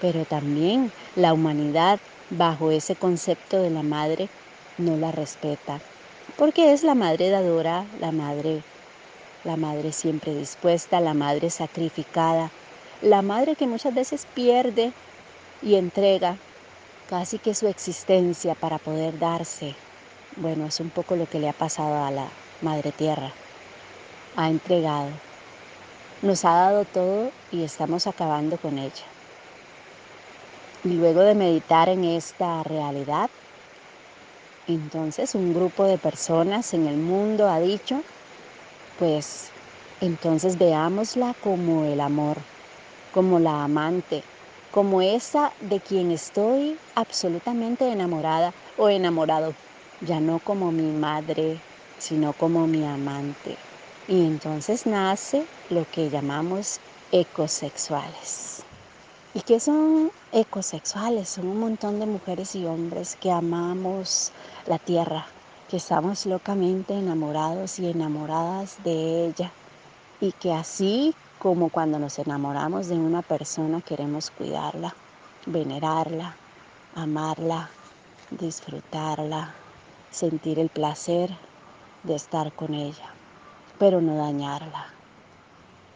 Pero 0.00 0.24
también 0.24 0.90
la 1.16 1.32
humanidad, 1.32 1.98
bajo 2.30 2.70
ese 2.70 2.94
concepto 2.94 3.60
de 3.60 3.70
la 3.70 3.82
madre, 3.82 4.28
no 4.78 4.96
la 4.96 5.10
respeta, 5.10 5.80
porque 6.36 6.72
es 6.72 6.84
la 6.84 6.94
madre 6.94 7.30
dadora, 7.30 7.84
la 8.00 8.12
madre, 8.12 8.62
la 9.44 9.56
madre 9.56 9.92
siempre 9.92 10.34
dispuesta, 10.34 11.00
la 11.00 11.14
madre 11.14 11.50
sacrificada, 11.50 12.50
la 13.02 13.22
madre 13.22 13.56
que 13.56 13.66
muchas 13.66 13.94
veces 13.94 14.26
pierde 14.34 14.92
y 15.62 15.74
entrega 15.74 16.36
casi 17.08 17.38
que 17.38 17.54
su 17.54 17.66
existencia 17.68 18.54
para 18.54 18.78
poder 18.78 19.18
darse. 19.18 19.74
Bueno, 20.36 20.66
es 20.66 20.80
un 20.80 20.90
poco 20.90 21.14
lo 21.16 21.28
que 21.28 21.38
le 21.38 21.48
ha 21.48 21.52
pasado 21.52 22.02
a 22.04 22.10
la 22.10 22.26
Madre 22.60 22.92
Tierra. 22.92 23.30
Ha 24.36 24.48
entregado. 24.48 25.10
Nos 26.22 26.44
ha 26.44 26.54
dado 26.54 26.84
todo 26.86 27.30
y 27.52 27.62
estamos 27.62 28.06
acabando 28.06 28.56
con 28.56 28.78
ella. 28.78 29.04
Y 30.82 30.94
luego 30.94 31.20
de 31.20 31.34
meditar 31.34 31.88
en 31.88 32.04
esta 32.04 32.62
realidad, 32.62 33.30
entonces 34.66 35.34
un 35.34 35.52
grupo 35.54 35.84
de 35.84 35.98
personas 35.98 36.74
en 36.74 36.86
el 36.86 36.96
mundo 36.96 37.48
ha 37.48 37.60
dicho, 37.60 38.02
pues 38.96 39.52
entonces 40.00 40.58
veámosla 40.58 41.34
como 41.40 41.84
el 41.84 42.00
amor, 42.00 42.46
como 43.10 43.38
la 43.38 43.64
amante, 43.64 44.24
como 44.70 45.02
esa 45.02 45.54
de 45.60 45.80
quien 45.80 46.10
estoy 46.10 46.80
absolutamente 46.94 47.90
enamorada 47.90 48.54
o 48.76 48.88
enamorado, 48.88 49.56
ya 50.00 50.20
no 50.20 50.40
como 50.40 50.72
mi 50.72 50.92
madre, 50.92 51.62
sino 51.98 52.34
como 52.34 52.66
mi 52.66 52.86
amante. 52.86 53.58
Y 54.06 54.26
entonces 54.26 54.86
nace 54.86 55.48
lo 55.68 55.86
que 55.86 56.10
llamamos 56.10 56.80
ecosexuales. 57.10 58.64
¿Y 59.32 59.42
qué 59.42 59.60
son 59.60 60.12
ecosexuales? 60.32 61.28
Son 61.28 61.46
un 61.48 61.58
montón 61.58 61.98
de 61.98 62.06
mujeres 62.06 62.54
y 62.54 62.66
hombres 62.66 63.16
que 63.16 63.30
amamos 63.30 64.32
la 64.66 64.78
tierra, 64.78 65.33
que 65.74 65.78
estamos 65.78 66.24
locamente 66.24 66.96
enamorados 66.96 67.80
y 67.80 67.90
enamoradas 67.90 68.80
de 68.84 69.26
ella 69.26 69.50
y 70.20 70.30
que 70.30 70.52
así 70.52 71.12
como 71.40 71.68
cuando 71.68 71.98
nos 71.98 72.20
enamoramos 72.20 72.86
de 72.86 72.94
una 72.94 73.22
persona 73.22 73.80
queremos 73.80 74.30
cuidarla, 74.30 74.94
venerarla, 75.46 76.36
amarla, 76.94 77.70
disfrutarla, 78.30 79.52
sentir 80.12 80.60
el 80.60 80.68
placer 80.68 81.36
de 82.04 82.14
estar 82.14 82.52
con 82.52 82.72
ella, 82.72 83.12
pero 83.76 84.00
no 84.00 84.14
dañarla. 84.14 84.86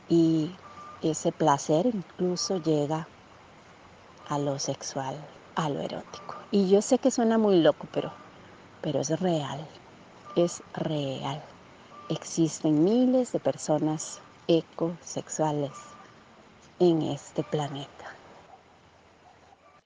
Y 0.08 0.50
ese 1.04 1.30
placer 1.30 1.86
incluso 1.86 2.56
llega 2.56 3.06
a 4.28 4.40
lo 4.40 4.58
sexual, 4.58 5.14
a 5.54 5.68
lo 5.68 5.78
erótico. 5.82 6.34
Y 6.50 6.68
yo 6.68 6.82
sé 6.82 6.98
que 6.98 7.12
suena 7.12 7.38
muy 7.38 7.60
loco, 7.62 7.86
pero, 7.92 8.10
pero 8.82 9.00
es 9.00 9.10
real, 9.20 9.66
es 10.36 10.62
real. 10.74 11.42
Existen 12.10 12.84
miles 12.84 13.32
de 13.32 13.40
personas 13.40 14.20
ecosexuales 14.46 15.72
en 16.78 17.02
este 17.02 17.42
planeta. 17.42 18.16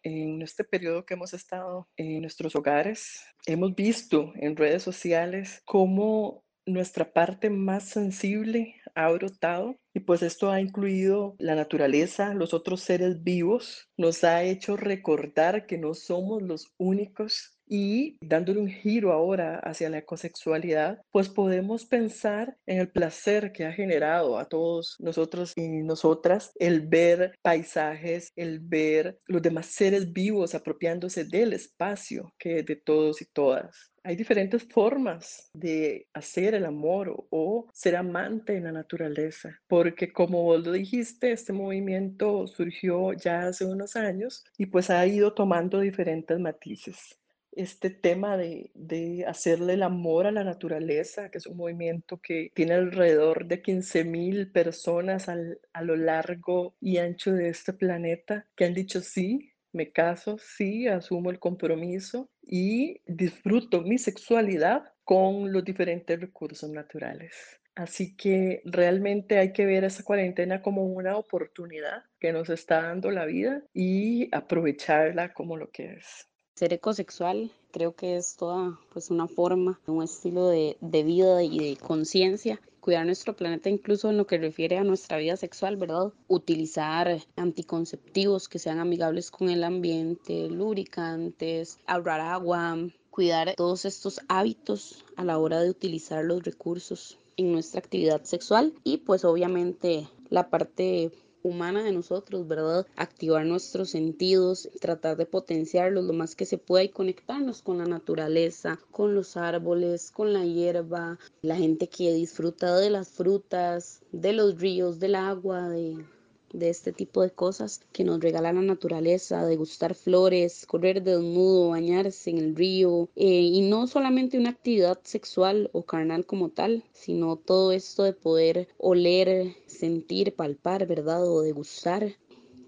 En 0.05 0.43
este 0.43 0.65
periodo 0.65 1.05
que 1.05 1.15
hemos 1.15 1.33
estado 1.33 1.89
en 1.97 2.23
nuestros 2.23 2.57
hogares, 2.57 3.23
hemos 3.47 3.75
visto 3.75 4.33
en 4.35 4.57
redes 4.57 4.83
sociales 4.83 5.63
cómo 5.65 6.45
nuestra 6.67 7.13
parte 7.13 7.51
más 7.51 7.85
sensible 7.85 8.77
ha 8.95 9.11
brotado 9.11 9.77
y 9.95 10.01
pues 10.01 10.23
esto 10.23 10.51
ha 10.51 10.61
incluido 10.61 11.35
la 11.39 11.55
naturaleza, 11.55 12.35
los 12.35 12.55
otros 12.55 12.83
seres 12.83 13.23
vivos, 13.23 13.89
nos 13.97 14.25
ha 14.25 14.43
hecho 14.43 14.77
recordar 14.77 15.67
que 15.67 15.79
no 15.79 15.95
somos 15.95 16.43
los 16.43 16.73
únicos 16.79 17.59
y 17.73 18.19
dándole 18.21 18.61
un 18.61 18.69
giro 18.69 19.13
ahora 19.13 19.59
hacia 19.61 19.89
la 19.89 19.97
ecosexualidad, 19.97 21.01
pues 21.11 21.31
podemos 21.31 21.87
pensar 21.87 22.55
en 22.67 22.81
el 22.81 22.91
placer 22.91 23.51
que 23.51 23.65
ha 23.65 23.73
generado 23.73 24.39
a 24.39 24.45
todos 24.45 24.97
nosotros 24.99 25.55
y 25.57 25.69
nosotras 25.83 26.53
el 26.59 26.87
ver 26.87 27.35
paisajes, 27.41 28.31
el 28.37 28.61
ver 28.61 29.19
los 29.27 29.41
demás 29.41 29.67
seres 29.67 30.13
vivos 30.13 30.55
apropiándose 30.55 31.25
del 31.25 31.55
espacio 31.55 32.35
que 32.39 32.59
es 32.59 32.67
de 32.67 32.77
todos 32.77 33.23
y 33.23 33.25
todas. 33.33 33.91
Hay 34.05 34.17
diferentes 34.17 34.65
formas 34.65 35.49
de 35.55 36.09
hacer 36.13 36.55
el 36.55 36.67
amor 36.67 37.27
o 37.31 37.71
ser 37.73 37.97
amante 37.97 38.55
en 38.55 38.65
la 38.65 38.73
naturaleza, 38.73 39.61
porque 39.67 40.13
como 40.13 40.43
vos 40.43 40.67
lo 40.67 40.73
dijiste, 40.73 41.33
este 41.33 41.55
movimiento 41.55 42.47
surgió 42.49 43.15
ya 43.15 43.47
hace 43.47 43.65
unos 43.65 43.97
años 43.97 44.45
y 44.59 44.67
pues 44.67 44.91
ha 44.91 45.07
ido 45.07 45.33
tomando 45.33 45.81
diferentes 45.81 46.39
matices. 46.39 47.22
Este 47.53 47.91
tema 47.91 48.37
de, 48.37 48.71
de, 48.75 49.25
hacerle 49.27 49.75
el 49.75 49.83
amor 49.83 50.27
a 50.27 50.33
la 50.33 50.45
naturaleza, 50.45 51.31
que 51.31 51.39
es 51.39 51.47
un 51.47 51.57
movimiento 51.57 52.21
que 52.21 52.51
tiene 52.55 52.75
alrededor 52.75 53.47
de 53.47 53.63
15 53.63 54.05
mil 54.05 54.51
personas 54.51 55.29
al, 55.29 55.61
a 55.73 55.83
lo 55.83 55.97
largo 55.97 56.75
y 56.81 56.99
ancho 56.99 57.33
de 57.33 57.49
este 57.49 57.73
planeta 57.73 58.47
que 58.57 58.65
han 58.65 58.75
dicho 58.75 59.01
sí, 59.01 59.53
me 59.73 59.91
caso, 59.91 60.37
sí, 60.39 60.87
asumo 60.87 61.31
el 61.31 61.39
compromiso 61.39 62.31
y 62.43 63.01
disfruto 63.07 63.83
mi 63.83 63.99
sexualidad 63.99 64.85
con 65.05 65.53
los 65.53 65.65
diferentes 65.65 66.21
recursos 66.21 66.71
naturales. 66.71 67.35
Así 67.75 68.15
que 68.17 68.61
realmente 68.65 69.39
hay 69.39 69.53
que 69.53 69.65
ver 69.65 69.85
esa 69.85 70.03
cuarentena 70.03 70.61
como 70.61 70.85
una 70.85 71.17
oportunidad 71.17 72.05
que 72.21 72.33
nos 72.33 72.51
está 72.51 72.83
dando 72.83 73.11
la 73.11 73.25
vida 73.25 73.63
y 73.73 74.29
aprovecharla 74.35 75.33
como 75.33 75.57
lo 75.57 75.71
que 75.71 75.95
es. 75.95 76.29
Ser 76.55 76.73
ecosexual 76.73 77.51
creo 77.71 77.95
que 77.95 78.17
es 78.17 78.37
toda 78.37 78.79
pues 78.93 79.11
una 79.11 79.27
forma, 79.27 79.81
un 79.87 80.03
estilo 80.03 80.49
de, 80.49 80.77
de 80.81 81.03
vida 81.03 81.43
y 81.43 81.59
de 81.59 81.77
conciencia 81.77 82.61
cuidar 82.83 83.07
nuestro 83.07 83.37
planeta 83.37 83.71
incluso 83.71 84.11
en 84.11 84.17
lo 84.17 84.27
que 84.27 84.39
refiere 84.39 84.77
a 84.77 84.83
nuestra 84.83 85.17
vida 85.17 85.37
sexual, 85.37 85.77
¿verdad? 85.77 86.13
Utilizar 86.27 87.21
anticonceptivos 87.37 88.49
que 88.49 88.59
sean 88.59 88.81
amigables 88.81 89.31
con 89.31 89.49
el 89.49 89.63
ambiente, 89.63 90.49
lubricantes, 90.49 91.79
ahorrar 91.87 92.21
agua, 92.21 92.77
cuidar 93.11 93.55
todos 93.57 93.85
estos 93.85 94.21
hábitos 94.27 95.05
a 95.17 95.23
la 95.23 95.39
hora 95.39 95.61
de 95.61 95.71
utilizar 95.71 96.25
los 96.25 96.43
recursos 96.43 97.19
en 97.37 97.53
nuestra 97.53 97.79
actividad 97.79 98.25
sexual 98.25 98.75
y 98.83 98.99
pues 98.99 99.25
obviamente 99.25 100.09
la 100.29 100.51
parte 100.51 101.13
humana 101.43 101.83
de 101.83 101.93
nosotros, 101.93 102.47
¿verdad? 102.47 102.87
Activar 102.97 103.47
nuestros 103.47 103.91
sentidos, 103.91 104.69
tratar 104.81 105.17
de 105.17 105.27
potenciarlos 105.27 106.05
lo 106.05 106.13
más 106.13 106.37
que 106.37 106.47
se 106.47 106.59
pueda 106.59 106.85
y 106.85 106.89
conectarnos 106.89 107.63
con 107.63 107.79
la 107.79 107.87
naturaleza, 107.87 108.79
con 108.91 109.15
los 109.15 109.37
árboles, 109.37 110.11
con 110.11 110.33
la 110.33 110.45
hierba, 110.45 111.19
la 111.43 111.57
gente 111.57 111.89
que 111.89 112.13
disfruta 112.15 112.77
de 112.77 112.91
las 112.91 113.09
frutas, 113.09 114.03
de 114.13 114.33
los 114.33 114.61
ríos, 114.61 115.01
del 115.01 115.15
agua, 115.15 115.69
de 115.69 116.05
de 116.53 116.71
este 116.71 116.93
tipo 116.93 117.23
de 117.23 117.31
cosas 117.31 117.81
que 117.93 118.05
nos 118.05 118.21
regala 118.21 118.53
la 118.53 118.63
naturaleza, 118.63 119.47
degustar 119.47 119.95
flores, 119.95 120.67
correr 120.67 121.03
desnudo, 121.03 121.71
bañarse 121.71 122.31
en 122.31 122.39
el 122.39 122.57
río, 122.57 123.09
eh, 123.17 123.27
y 123.27 123.63
no 123.63 123.87
solamente 123.87 124.39
una 124.39 124.51
actividad 124.51 124.99
sexual 125.03 125.71
o 125.73 125.83
carnal 125.83 126.27
como 126.27 126.51
tal, 126.51 126.85
sino 126.93 127.37
todo 127.37 127.73
esto 127.73 128.03
de 128.03 128.13
poder 128.13 128.69
oler, 128.79 129.55
sentir, 129.67 130.35
palpar, 130.35 130.87
¿verdad? 130.87 131.27
O 131.29 131.43
degustar 131.43 132.13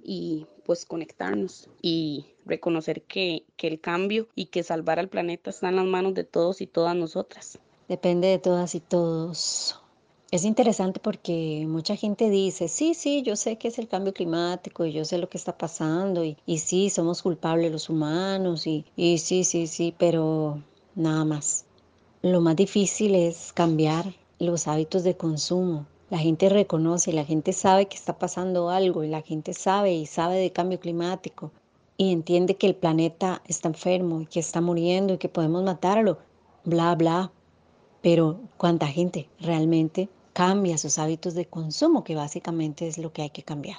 y 0.03 0.47
pues 0.65 0.87
conectarnos 0.87 1.69
y 1.83 2.27
reconocer 2.47 3.03
que, 3.03 3.45
que 3.57 3.67
el 3.69 3.81
cambio 3.81 4.29
y 4.35 4.47
que 4.47 4.63
salvar 4.63 4.99
al 4.99 5.09
planeta 5.09 5.51
está 5.51 5.69
en 5.69 5.77
las 5.77 5.87
manos 5.87 6.15
de 6.15 6.25
todos 6.25 6.61
y 6.61 6.67
todas 6.67 6.97
nosotras. 6.97 7.59
Depende 7.89 8.29
de 8.29 8.39
todas 8.39 8.75
y 8.75 8.81
todos 8.81 9.84
es 10.35 10.45
interesante 10.45 10.99
porque 10.99 11.65
mucha 11.69 11.95
gente 11.95 12.29
dice, 12.29 12.67
sí, 12.67 12.95
sí, 12.95 13.23
yo 13.23 13.37
sé 13.37 13.57
que 13.57 13.69
es 13.69 13.79
el 13.79 13.87
cambio 13.87 14.13
climático 14.13 14.85
y 14.85 14.93
yo 14.93 15.05
sé 15.05 15.17
lo 15.19 15.29
que 15.29 15.39
está 15.39 15.57
pasando 15.57 16.25
y, 16.25 16.37
y 16.45 16.59
sí, 16.59 16.91
somos 16.91 17.23
culpables 17.23 17.71
los 17.71 17.89
humanos 17.89 18.67
y, 18.67 18.85
y 18.97 19.19
sí, 19.19 19.45
sí, 19.45 19.69
sí, 19.69 19.95
pero 19.97 20.61
nada 20.97 21.25
más. 21.25 21.67
Lo 22.21 22.41
más 22.41 22.57
difícil 22.57 23.15
es 23.15 23.53
cambiar 23.53 24.13
los 24.41 24.67
hábitos 24.67 25.05
de 25.05 25.17
consumo. 25.17 25.87
La 26.11 26.19
gente 26.19 26.49
reconoce, 26.49 27.13
la 27.13 27.25
gente 27.25 27.53
sabe 27.53 27.87
que 27.87 27.97
está 27.97 28.19
pasando 28.19 28.71
algo 28.71 29.05
y 29.05 29.09
la 29.09 29.23
gente 29.23 29.55
sabe 29.55 29.95
y 29.95 30.05
sabe 30.05 30.39
de 30.39 30.51
cambio 30.51 30.81
climático 30.81 31.53
y 31.97 32.11
entiende 32.11 32.57
que 32.57 32.67
el 32.67 32.75
planeta 32.75 33.41
está 33.47 33.69
enfermo 33.69 34.23
y 34.23 34.27
que 34.27 34.41
está 34.41 34.61
muriendo 34.61 35.15
y 35.15 35.19
que 35.19 35.29
podemos 35.29 35.63
matarlo, 35.63 36.19
bla, 36.65 36.93
bla. 36.97 37.31
Pero 38.03 38.41
¿cuánta 38.57 38.89
gente 38.89 39.29
realmente 39.39 40.09
cambia 40.35 40.77
sus 40.77 40.99
hábitos 40.99 41.35
de 41.35 41.47
consumo, 41.47 42.05
que 42.05 42.17
básicamente 42.17 42.87
es 42.87 42.99
lo 42.99 43.13
que 43.13 43.23
hay 43.23 43.31
que 43.31 43.45
cambiar. 43.45 43.79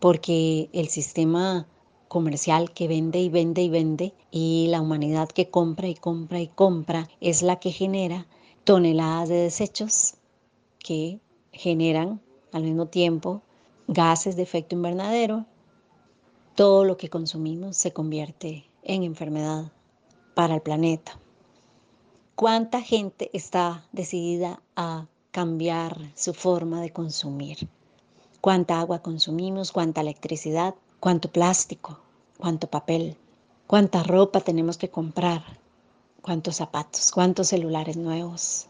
Porque 0.00 0.70
el 0.72 0.88
sistema 0.88 1.66
comercial 2.08 2.72
que 2.72 2.88
vende 2.88 3.18
y 3.18 3.28
vende 3.28 3.62
y 3.62 3.68
vende 3.68 4.14
y 4.30 4.68
la 4.70 4.80
humanidad 4.80 5.28
que 5.28 5.50
compra 5.50 5.88
y 5.88 5.94
compra 5.94 6.40
y 6.40 6.46
compra 6.46 7.08
es 7.20 7.42
la 7.42 7.56
que 7.56 7.72
genera 7.72 8.26
toneladas 8.64 9.28
de 9.28 9.34
desechos 9.34 10.14
que 10.78 11.20
generan 11.52 12.20
al 12.52 12.62
mismo 12.62 12.86
tiempo 12.86 13.42
gases 13.88 14.36
de 14.36 14.42
efecto 14.42 14.76
invernadero. 14.76 15.44
Todo 16.54 16.84
lo 16.84 16.96
que 16.96 17.10
consumimos 17.10 17.76
se 17.76 17.92
convierte 17.92 18.64
en 18.84 19.02
enfermedad 19.02 19.72
para 20.34 20.54
el 20.54 20.62
planeta. 20.62 21.18
¿Cuánta 22.36 22.80
gente 22.80 23.30
está 23.32 23.88
decidida 23.92 24.62
a 24.76 25.06
cambiar 25.36 25.98
su 26.14 26.32
forma 26.32 26.80
de 26.80 26.94
consumir. 26.94 27.68
Cuánta 28.40 28.80
agua 28.80 29.00
consumimos, 29.00 29.70
cuánta 29.70 30.00
electricidad, 30.00 30.74
cuánto 30.98 31.30
plástico, 31.30 31.98
cuánto 32.38 32.68
papel, 32.68 33.18
cuánta 33.66 34.02
ropa 34.02 34.40
tenemos 34.40 34.78
que 34.78 34.88
comprar, 34.88 35.42
cuántos 36.22 36.56
zapatos, 36.56 37.10
cuántos 37.12 37.48
celulares 37.48 37.98
nuevos. 37.98 38.68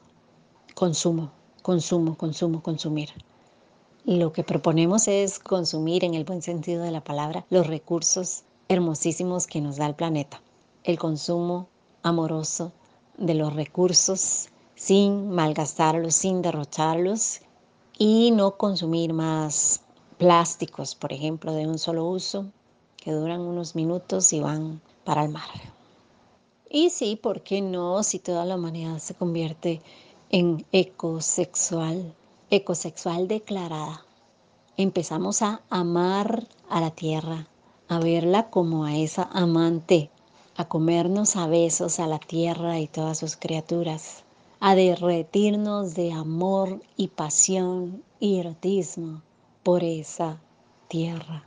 Consumo, 0.75 1.31
consumo, 1.63 2.19
consumo, 2.19 2.61
consumir. 2.65 3.11
Lo 4.05 4.33
que 4.33 4.43
proponemos 4.43 5.07
es 5.07 5.39
consumir 5.39 6.03
en 6.03 6.15
el 6.15 6.25
buen 6.25 6.43
sentido 6.43 6.83
de 6.83 6.91
la 6.91 7.05
palabra 7.05 7.47
los 7.49 7.69
recursos 7.69 8.43
hermosísimos 8.69 9.47
que 9.47 9.61
nos 9.61 9.77
da 9.77 9.87
el 9.87 9.95
planeta. 9.95 10.43
El 10.83 10.99
consumo 10.99 11.69
amoroso 12.03 12.73
de 13.19 13.35
los 13.35 13.55
recursos 13.55 14.49
sin 14.77 15.31
malgastarlos, 15.31 16.15
sin 16.15 16.43
derrocharlos 16.43 17.41
y 17.99 18.31
no 18.31 18.59
consumir 18.59 19.15
más 19.15 19.81
plásticos, 20.19 20.95
por 20.95 21.15
ejemplo, 21.15 21.53
de 21.53 21.67
un 21.67 21.79
solo 21.79 22.05
uso, 22.05 22.47
que 22.97 23.13
duran 23.13 23.41
unos 23.41 23.75
minutos 23.75 24.33
y 24.35 24.41
van 24.41 24.83
para 25.05 25.25
el 25.25 25.31
mar. 25.31 25.49
Y 26.69 26.91
sí, 26.91 27.17
¿por 27.17 27.43
qué 27.43 27.63
no? 27.63 28.03
Si 28.03 28.19
toda 28.19 28.45
la 28.45 28.57
humanidad 28.57 28.99
se 28.99 29.15
convierte 29.15 29.81
en 30.29 30.67
ecosexual, 30.73 32.15
ecosexual 32.51 33.29
declarada, 33.29 34.05
empezamos 34.77 35.41
a 35.41 35.63
amar 35.71 36.47
a 36.69 36.83
la 36.83 36.91
tierra, 36.91 37.49
a 37.89 37.99
verla 37.99 38.51
como 38.51 38.85
a 38.85 38.95
esa 38.95 39.23
amante, 39.33 40.11
a 40.55 40.69
comernos 40.69 41.37
a 41.37 41.47
besos 41.47 41.99
a 41.99 42.07
la 42.07 42.19
tierra 42.19 42.79
y 42.79 42.89
todas 42.89 43.19
sus 43.19 43.37
criaturas 43.37 44.26
a 44.61 44.75
derretirnos 44.75 45.95
de 45.95 46.13
amor 46.13 46.81
y 46.97 47.09
pasión 47.09 48.03
y 48.19 48.41
erotismo 48.41 49.23
por 49.63 49.85
esa 49.85 50.41
tierra. 50.89 51.45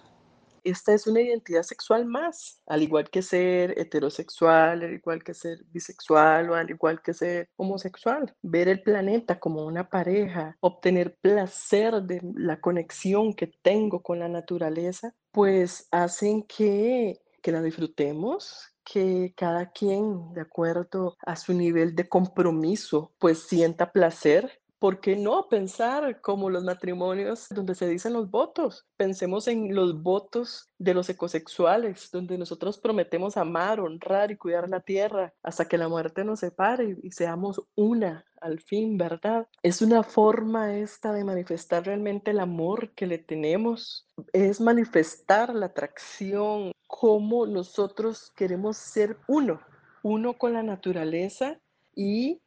Esta 0.63 0.93
es 0.93 1.07
una 1.07 1.21
identidad 1.21 1.63
sexual 1.63 2.05
más, 2.05 2.61
al 2.67 2.83
igual 2.83 3.09
que 3.09 3.21
ser 3.21 3.77
heterosexual, 3.79 4.83
al 4.83 4.93
igual 4.93 5.23
que 5.23 5.33
ser 5.33 5.63
bisexual 5.71 6.49
o 6.49 6.55
al 6.55 6.69
igual 6.69 7.01
que 7.01 7.13
ser 7.13 7.49
homosexual. 7.55 8.35
Ver 8.41 8.67
el 8.67 8.81
planeta 8.83 9.39
como 9.39 9.65
una 9.65 9.89
pareja, 9.89 10.57
obtener 10.59 11.17
placer 11.21 12.03
de 12.03 12.21
la 12.35 12.59
conexión 12.59 13.33
que 13.33 13.47
tengo 13.61 14.01
con 14.01 14.19
la 14.19 14.27
naturaleza, 14.27 15.15
pues 15.31 15.87
hacen 15.91 16.43
que, 16.43 17.21
que 17.41 17.51
la 17.51 17.61
disfrutemos, 17.61 18.75
que 18.91 19.33
cada 19.35 19.71
quien, 19.71 20.33
de 20.33 20.41
acuerdo 20.41 21.15
a 21.25 21.35
su 21.35 21.53
nivel 21.53 21.95
de 21.95 22.09
compromiso, 22.09 23.11
pues 23.19 23.39
sienta 23.47 23.91
placer. 23.91 24.61
¿Por 24.79 25.01
qué 25.01 25.17
no 25.17 25.49
pensar 25.49 26.21
como 26.21 26.49
los 26.49 26.63
matrimonios 26.63 27.47
donde 27.49 27.75
se 27.75 27.89
dicen 27.89 28.13
los 28.13 28.31
votos? 28.31 28.87
Pensemos 28.95 29.49
en 29.49 29.75
los 29.75 30.01
votos 30.01 30.69
de 30.77 30.93
los 30.93 31.09
ecosexuales, 31.09 32.09
donde 32.11 32.37
nosotros 32.37 32.77
prometemos 32.79 33.35
amar, 33.35 33.81
honrar 33.81 34.31
y 34.31 34.37
cuidar 34.37 34.69
la 34.69 34.79
tierra 34.79 35.33
hasta 35.43 35.67
que 35.67 35.77
la 35.77 35.89
muerte 35.89 36.23
nos 36.23 36.39
separe 36.39 36.97
y 37.03 37.11
seamos 37.11 37.61
una 37.75 38.25
al 38.39 38.61
fin, 38.61 38.97
¿verdad? 38.97 39.49
Es 39.63 39.81
una 39.81 40.01
forma 40.01 40.77
esta 40.77 41.11
de 41.11 41.25
manifestar 41.25 41.85
realmente 41.85 42.31
el 42.31 42.39
amor 42.39 42.91
que 42.91 43.05
le 43.05 43.17
tenemos, 43.17 44.07
es 44.31 44.61
manifestar 44.61 45.53
la 45.53 45.65
atracción, 45.65 46.71
cómo 46.87 47.45
nosotros 47.45 48.31
queremos 48.33 48.77
ser 48.77 49.17
uno, 49.27 49.59
uno 50.03 50.37
con 50.37 50.53
la 50.53 50.63
naturaleza 50.63 51.59
y 51.93 52.41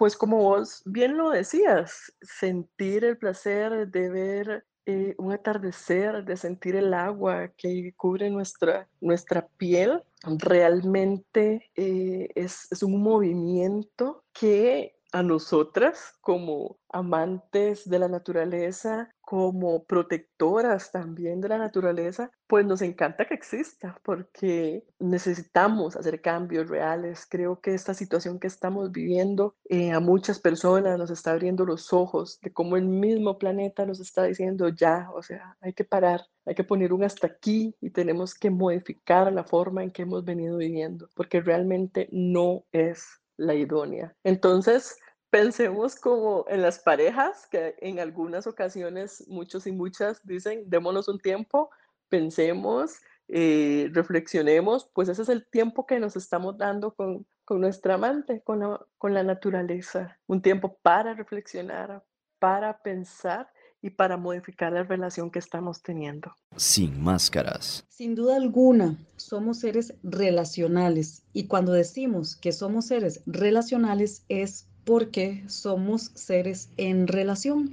pues 0.00 0.16
como 0.16 0.38
vos 0.38 0.80
bien 0.86 1.18
lo 1.18 1.28
decías, 1.28 2.10
sentir 2.22 3.04
el 3.04 3.18
placer 3.18 3.86
de 3.86 4.08
ver 4.08 4.64
eh, 4.86 5.14
un 5.18 5.30
atardecer, 5.30 6.24
de 6.24 6.38
sentir 6.38 6.74
el 6.74 6.94
agua 6.94 7.48
que 7.48 7.92
cubre 7.98 8.30
nuestra, 8.30 8.88
nuestra 9.02 9.46
piel, 9.58 10.02
realmente 10.38 11.70
eh, 11.76 12.30
es, 12.34 12.66
es 12.70 12.82
un 12.82 13.02
movimiento 13.02 14.24
que 14.32 14.94
a 15.12 15.22
nosotras 15.22 16.14
como 16.20 16.78
amantes 16.92 17.88
de 17.88 17.98
la 17.98 18.08
naturaleza, 18.08 19.10
como 19.20 19.84
protectoras 19.84 20.90
también 20.90 21.40
de 21.40 21.48
la 21.48 21.58
naturaleza, 21.58 22.32
pues 22.48 22.66
nos 22.66 22.82
encanta 22.82 23.26
que 23.26 23.34
exista 23.34 23.96
porque 24.02 24.84
necesitamos 24.98 25.94
hacer 25.94 26.20
cambios 26.20 26.68
reales. 26.68 27.26
Creo 27.30 27.60
que 27.60 27.74
esta 27.74 27.94
situación 27.94 28.40
que 28.40 28.48
estamos 28.48 28.90
viviendo 28.90 29.54
eh, 29.68 29.92
a 29.92 30.00
muchas 30.00 30.40
personas 30.40 30.98
nos 30.98 31.10
está 31.10 31.30
abriendo 31.30 31.64
los 31.64 31.92
ojos 31.92 32.40
de 32.42 32.52
cómo 32.52 32.76
el 32.76 32.86
mismo 32.86 33.38
planeta 33.38 33.86
nos 33.86 34.00
está 34.00 34.24
diciendo 34.24 34.68
ya, 34.68 35.08
o 35.14 35.22
sea, 35.22 35.56
hay 35.60 35.74
que 35.74 35.84
parar, 35.84 36.22
hay 36.44 36.56
que 36.56 36.64
poner 36.64 36.92
un 36.92 37.04
hasta 37.04 37.28
aquí 37.28 37.76
y 37.80 37.90
tenemos 37.90 38.34
que 38.34 38.50
modificar 38.50 39.32
la 39.32 39.44
forma 39.44 39.84
en 39.84 39.92
que 39.92 40.02
hemos 40.02 40.24
venido 40.24 40.56
viviendo 40.56 41.08
porque 41.14 41.40
realmente 41.40 42.08
no 42.10 42.64
es 42.72 43.19
la 43.40 43.54
idónea. 43.54 44.14
Entonces, 44.22 44.98
pensemos 45.30 45.96
como 45.96 46.44
en 46.48 46.62
las 46.62 46.78
parejas, 46.78 47.46
que 47.50 47.74
en 47.78 47.98
algunas 47.98 48.46
ocasiones 48.46 49.24
muchos 49.28 49.66
y 49.66 49.72
muchas 49.72 50.20
dicen, 50.24 50.64
démonos 50.66 51.08
un 51.08 51.18
tiempo, 51.18 51.70
pensemos, 52.08 52.96
eh, 53.28 53.88
reflexionemos, 53.92 54.90
pues 54.92 55.08
ese 55.08 55.22
es 55.22 55.28
el 55.28 55.46
tiempo 55.46 55.86
que 55.86 56.00
nos 56.00 56.16
estamos 56.16 56.58
dando 56.58 56.94
con, 56.94 57.26
con 57.44 57.60
nuestra 57.60 57.94
amante, 57.94 58.42
con 58.42 58.60
la, 58.60 58.86
con 58.98 59.14
la 59.14 59.22
naturaleza, 59.22 60.18
un 60.26 60.42
tiempo 60.42 60.78
para 60.82 61.14
reflexionar, 61.14 62.04
para 62.38 62.82
pensar 62.82 63.50
y 63.80 63.90
para 63.90 64.16
modificar 64.16 64.72
la 64.72 64.82
relación 64.82 65.30
que 65.30 65.38
estamos 65.38 65.82
teniendo. 65.82 66.34
Sin 66.56 67.02
máscaras. 67.02 67.86
Sin 67.88 68.14
duda 68.14 68.36
alguna, 68.36 68.98
somos 69.30 69.60
seres 69.60 69.94
relacionales. 70.02 71.22
Y 71.32 71.44
cuando 71.44 71.70
decimos 71.70 72.34
que 72.34 72.50
somos 72.50 72.86
seres 72.86 73.20
relacionales 73.26 74.24
es 74.28 74.66
porque 74.84 75.44
somos 75.46 76.10
seres 76.14 76.68
en 76.78 77.06
relación, 77.06 77.72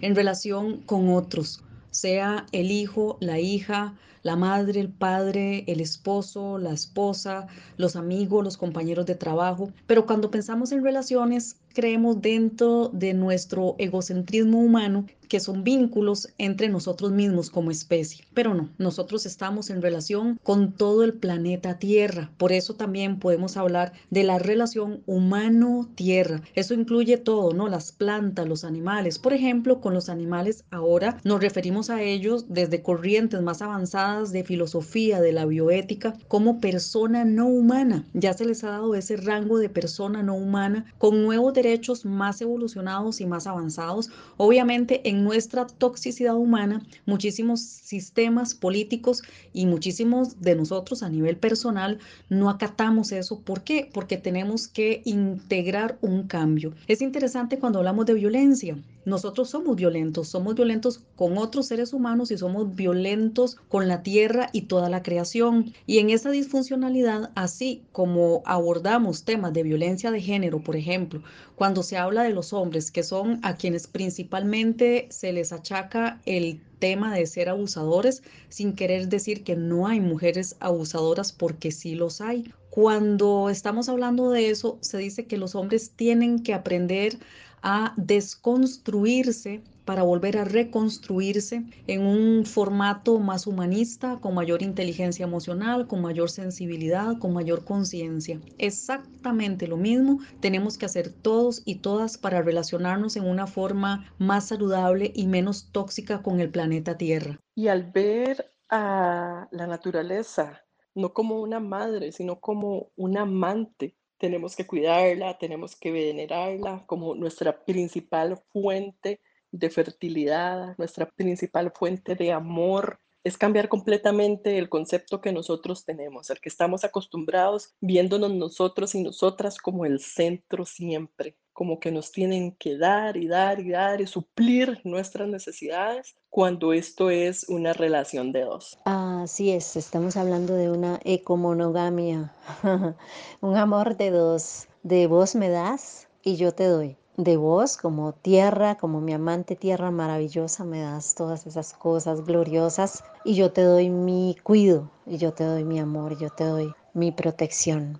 en 0.00 0.16
relación 0.16 0.78
con 0.78 1.08
otros, 1.10 1.62
sea 1.92 2.46
el 2.50 2.72
hijo, 2.72 3.18
la 3.20 3.38
hija, 3.38 3.94
la 4.26 4.34
madre, 4.34 4.80
el 4.80 4.88
padre, 4.88 5.62
el 5.68 5.80
esposo, 5.80 6.58
la 6.58 6.72
esposa, 6.72 7.46
los 7.76 7.94
amigos, 7.94 8.42
los 8.42 8.56
compañeros 8.56 9.06
de 9.06 9.14
trabajo. 9.14 9.70
Pero 9.86 10.04
cuando 10.04 10.32
pensamos 10.32 10.72
en 10.72 10.82
relaciones, 10.82 11.56
creemos 11.76 12.20
dentro 12.22 12.90
de 12.92 13.14
nuestro 13.14 13.76
egocentrismo 13.78 14.58
humano 14.58 15.04
que 15.28 15.40
son 15.40 15.64
vínculos 15.64 16.28
entre 16.38 16.68
nosotros 16.68 17.12
mismos 17.12 17.50
como 17.50 17.70
especie. 17.70 18.24
Pero 18.32 18.54
no, 18.54 18.70
nosotros 18.78 19.26
estamos 19.26 19.70
en 19.70 19.82
relación 19.82 20.38
con 20.42 20.72
todo 20.72 21.04
el 21.04 21.14
planeta 21.14 21.78
Tierra. 21.78 22.30
Por 22.38 22.52
eso 22.52 22.74
también 22.74 23.18
podemos 23.18 23.56
hablar 23.56 23.92
de 24.10 24.24
la 24.24 24.38
relación 24.38 25.02
humano-tierra. 25.06 26.42
Eso 26.54 26.74
incluye 26.74 27.18
todo, 27.18 27.52
¿no? 27.52 27.68
Las 27.68 27.92
plantas, 27.92 28.48
los 28.48 28.64
animales. 28.64 29.18
Por 29.18 29.32
ejemplo, 29.32 29.80
con 29.80 29.94
los 29.94 30.08
animales 30.08 30.64
ahora 30.70 31.18
nos 31.24 31.40
referimos 31.40 31.90
a 31.90 32.02
ellos 32.02 32.46
desde 32.48 32.82
corrientes 32.82 33.42
más 33.42 33.62
avanzadas 33.62 34.15
de 34.24 34.44
filosofía, 34.44 35.20
de 35.20 35.32
la 35.32 35.44
bioética, 35.44 36.14
como 36.28 36.60
persona 36.60 37.24
no 37.24 37.46
humana. 37.46 38.04
Ya 38.14 38.32
se 38.32 38.44
les 38.44 38.64
ha 38.64 38.70
dado 38.70 38.94
ese 38.94 39.16
rango 39.16 39.58
de 39.58 39.68
persona 39.68 40.22
no 40.22 40.34
humana 40.34 40.86
con 40.98 41.22
nuevos 41.22 41.52
derechos 41.54 42.04
más 42.04 42.40
evolucionados 42.40 43.20
y 43.20 43.26
más 43.26 43.46
avanzados. 43.46 44.10
Obviamente 44.36 45.08
en 45.08 45.22
nuestra 45.22 45.66
toxicidad 45.66 46.36
humana, 46.36 46.82
muchísimos 47.04 47.60
sistemas 47.60 48.54
políticos 48.54 49.22
y 49.52 49.66
muchísimos 49.66 50.40
de 50.40 50.56
nosotros 50.56 51.02
a 51.02 51.08
nivel 51.08 51.36
personal 51.36 51.98
no 52.28 52.48
acatamos 52.48 53.12
eso. 53.12 53.40
¿Por 53.40 53.62
qué? 53.62 53.88
Porque 53.92 54.16
tenemos 54.16 54.68
que 54.68 55.02
integrar 55.04 55.98
un 56.00 56.26
cambio. 56.26 56.72
Es 56.86 57.02
interesante 57.02 57.58
cuando 57.58 57.78
hablamos 57.78 58.06
de 58.06 58.14
violencia. 58.14 58.76
Nosotros 59.06 59.50
somos 59.50 59.76
violentos, 59.76 60.26
somos 60.26 60.56
violentos 60.56 61.00
con 61.14 61.38
otros 61.38 61.68
seres 61.68 61.92
humanos 61.92 62.32
y 62.32 62.38
somos 62.38 62.74
violentos 62.74 63.54
con 63.68 63.86
la 63.86 64.02
tierra 64.02 64.50
y 64.52 64.62
toda 64.62 64.90
la 64.90 65.04
creación. 65.04 65.72
Y 65.86 65.98
en 65.98 66.10
esa 66.10 66.32
disfuncionalidad, 66.32 67.30
así 67.36 67.84
como 67.92 68.42
abordamos 68.44 69.22
temas 69.22 69.52
de 69.52 69.62
violencia 69.62 70.10
de 70.10 70.20
género, 70.20 70.58
por 70.58 70.74
ejemplo, 70.74 71.22
cuando 71.54 71.84
se 71.84 71.96
habla 71.96 72.24
de 72.24 72.30
los 72.30 72.52
hombres, 72.52 72.90
que 72.90 73.04
son 73.04 73.38
a 73.44 73.54
quienes 73.54 73.86
principalmente 73.86 75.06
se 75.08 75.32
les 75.32 75.52
achaca 75.52 76.20
el 76.26 76.60
tema 76.80 77.14
de 77.14 77.26
ser 77.26 77.48
abusadores, 77.48 78.24
sin 78.48 78.72
querer 78.72 79.08
decir 79.08 79.44
que 79.44 79.54
no 79.54 79.86
hay 79.86 80.00
mujeres 80.00 80.56
abusadoras, 80.58 81.30
porque 81.30 81.70
sí 81.70 81.94
los 81.94 82.20
hay. 82.20 82.52
Cuando 82.70 83.48
estamos 83.50 83.88
hablando 83.88 84.30
de 84.30 84.50
eso, 84.50 84.78
se 84.80 84.98
dice 84.98 85.26
que 85.26 85.38
los 85.38 85.54
hombres 85.54 85.92
tienen 85.96 86.42
que 86.42 86.52
aprender 86.52 87.18
a 87.62 87.94
desconstruirse 87.96 89.62
para 89.86 90.02
volver 90.02 90.36
a 90.36 90.44
reconstruirse 90.44 91.64
en 91.86 92.04
un 92.04 92.44
formato 92.44 93.18
más 93.20 93.46
humanista, 93.46 94.18
con 94.20 94.34
mayor 94.34 94.62
inteligencia 94.62 95.24
emocional, 95.24 95.86
con 95.86 96.02
mayor 96.02 96.28
sensibilidad, 96.28 97.18
con 97.18 97.32
mayor 97.32 97.64
conciencia. 97.64 98.40
Exactamente 98.58 99.68
lo 99.68 99.76
mismo 99.76 100.18
tenemos 100.40 100.76
que 100.76 100.86
hacer 100.86 101.12
todos 101.12 101.62
y 101.64 101.76
todas 101.76 102.18
para 102.18 102.42
relacionarnos 102.42 103.16
en 103.16 103.24
una 103.24 103.46
forma 103.46 104.12
más 104.18 104.48
saludable 104.48 105.12
y 105.14 105.26
menos 105.26 105.70
tóxica 105.70 106.20
con 106.20 106.40
el 106.40 106.50
planeta 106.50 106.98
Tierra. 106.98 107.38
Y 107.54 107.68
al 107.68 107.84
ver 107.92 108.52
a 108.68 109.46
la 109.52 109.66
naturaleza, 109.68 110.64
no 110.96 111.12
como 111.12 111.40
una 111.40 111.60
madre, 111.60 112.10
sino 112.10 112.40
como 112.40 112.90
un 112.96 113.16
amante, 113.18 113.94
tenemos 114.18 114.56
que 114.56 114.66
cuidarla, 114.66 115.38
tenemos 115.38 115.76
que 115.76 115.90
venerarla 115.90 116.84
como 116.86 117.14
nuestra 117.14 117.64
principal 117.64 118.42
fuente 118.52 119.20
de 119.50 119.70
fertilidad, 119.70 120.76
nuestra 120.78 121.06
principal 121.06 121.72
fuente 121.74 122.14
de 122.14 122.32
amor. 122.32 123.00
Es 123.26 123.36
cambiar 123.36 123.68
completamente 123.68 124.56
el 124.56 124.68
concepto 124.68 125.20
que 125.20 125.32
nosotros 125.32 125.84
tenemos, 125.84 126.30
el 126.30 126.38
que 126.38 126.48
estamos 126.48 126.84
acostumbrados 126.84 127.74
viéndonos 127.80 128.32
nosotros 128.32 128.94
y 128.94 129.02
nosotras 129.02 129.58
como 129.58 129.84
el 129.84 129.98
centro 129.98 130.64
siempre, 130.64 131.36
como 131.52 131.80
que 131.80 131.90
nos 131.90 132.12
tienen 132.12 132.52
que 132.52 132.78
dar 132.78 133.16
y 133.16 133.26
dar 133.26 133.58
y 133.58 133.70
dar 133.70 134.00
y 134.00 134.06
suplir 134.06 134.80
nuestras 134.84 135.26
necesidades 135.26 136.14
cuando 136.30 136.72
esto 136.72 137.10
es 137.10 137.48
una 137.48 137.72
relación 137.72 138.30
de 138.30 138.42
dos. 138.42 138.78
Así 138.84 139.50
es, 139.50 139.74
estamos 139.74 140.16
hablando 140.16 140.54
de 140.54 140.70
una 140.70 141.00
ecomonogamia, 141.02 142.32
un 143.40 143.56
amor 143.56 143.96
de 143.96 144.10
dos, 144.12 144.68
de 144.84 145.08
vos 145.08 145.34
me 145.34 145.48
das 145.48 146.06
y 146.22 146.36
yo 146.36 146.52
te 146.52 146.66
doy. 146.66 146.96
De 147.16 147.38
vos 147.38 147.78
como 147.78 148.12
tierra, 148.12 148.74
como 148.74 149.00
mi 149.00 149.14
amante 149.14 149.56
tierra 149.56 149.90
maravillosa, 149.90 150.64
me 150.64 150.82
das 150.82 151.14
todas 151.14 151.46
esas 151.46 151.72
cosas 151.72 152.26
gloriosas 152.26 153.04
y 153.24 153.34
yo 153.34 153.52
te 153.52 153.62
doy 153.62 153.88
mi 153.88 154.36
cuido, 154.42 154.90
y 155.06 155.16
yo 155.16 155.32
te 155.32 155.44
doy 155.44 155.64
mi 155.64 155.78
amor, 155.78 156.12
y 156.12 156.16
yo 156.16 156.28
te 156.28 156.44
doy 156.44 156.74
mi 156.92 157.12
protección. 157.12 157.98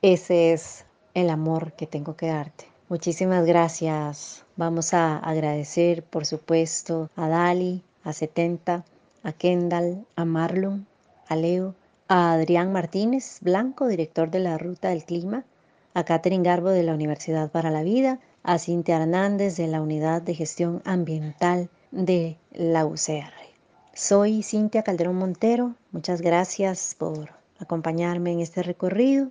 Ese 0.00 0.52
es 0.52 0.84
el 1.14 1.28
amor 1.28 1.72
que 1.72 1.88
tengo 1.88 2.14
que 2.14 2.28
darte. 2.28 2.66
Muchísimas 2.88 3.44
gracias. 3.46 4.44
Vamos 4.54 4.94
a 4.94 5.18
agradecer, 5.18 6.04
por 6.04 6.24
supuesto, 6.24 7.10
a 7.16 7.28
Dali, 7.28 7.82
a 8.04 8.12
70, 8.12 8.84
a 9.24 9.32
Kendall, 9.32 10.06
a 10.14 10.24
Marlon, 10.24 10.86
a 11.26 11.34
Leo, 11.34 11.74
a 12.06 12.32
Adrián 12.32 12.72
Martínez 12.72 13.38
Blanco, 13.40 13.88
director 13.88 14.30
de 14.30 14.38
la 14.38 14.56
Ruta 14.56 14.90
del 14.90 15.04
Clima, 15.04 15.44
a 15.94 16.04
Catherine 16.04 16.44
Garbo 16.44 16.70
de 16.70 16.82
la 16.82 16.94
Universidad 16.94 17.50
para 17.50 17.70
la 17.70 17.82
Vida, 17.82 18.20
a 18.42 18.58
Cintia 18.58 18.96
Hernández 18.96 19.56
de 19.56 19.66
la 19.66 19.80
Unidad 19.80 20.22
de 20.22 20.34
Gestión 20.34 20.82
Ambiental 20.84 21.70
de 21.90 22.38
la 22.52 22.86
UCR. 22.86 23.32
Soy 23.94 24.42
Cintia 24.42 24.82
Calderón 24.82 25.16
Montero. 25.16 25.74
Muchas 25.90 26.22
gracias 26.22 26.94
por 26.98 27.30
acompañarme 27.58 28.32
en 28.32 28.40
este 28.40 28.62
recorrido 28.62 29.30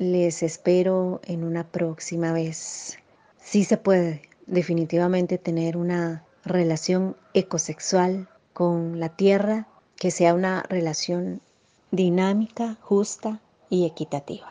les 0.00 0.42
espero 0.42 1.20
en 1.24 1.44
una 1.44 1.70
próxima 1.70 2.32
vez. 2.32 2.96
Sí 3.36 3.64
se 3.64 3.76
puede 3.76 4.22
definitivamente 4.46 5.36
tener 5.36 5.76
una 5.76 6.24
relación 6.42 7.18
ecosexual 7.34 8.26
con 8.54 8.98
la 8.98 9.10
tierra 9.10 9.68
que 9.96 10.10
sea 10.10 10.32
una 10.32 10.62
relación 10.70 11.42
dinámica, 11.90 12.78
justa 12.80 13.42
y 13.68 13.84
equitativa. 13.84 14.50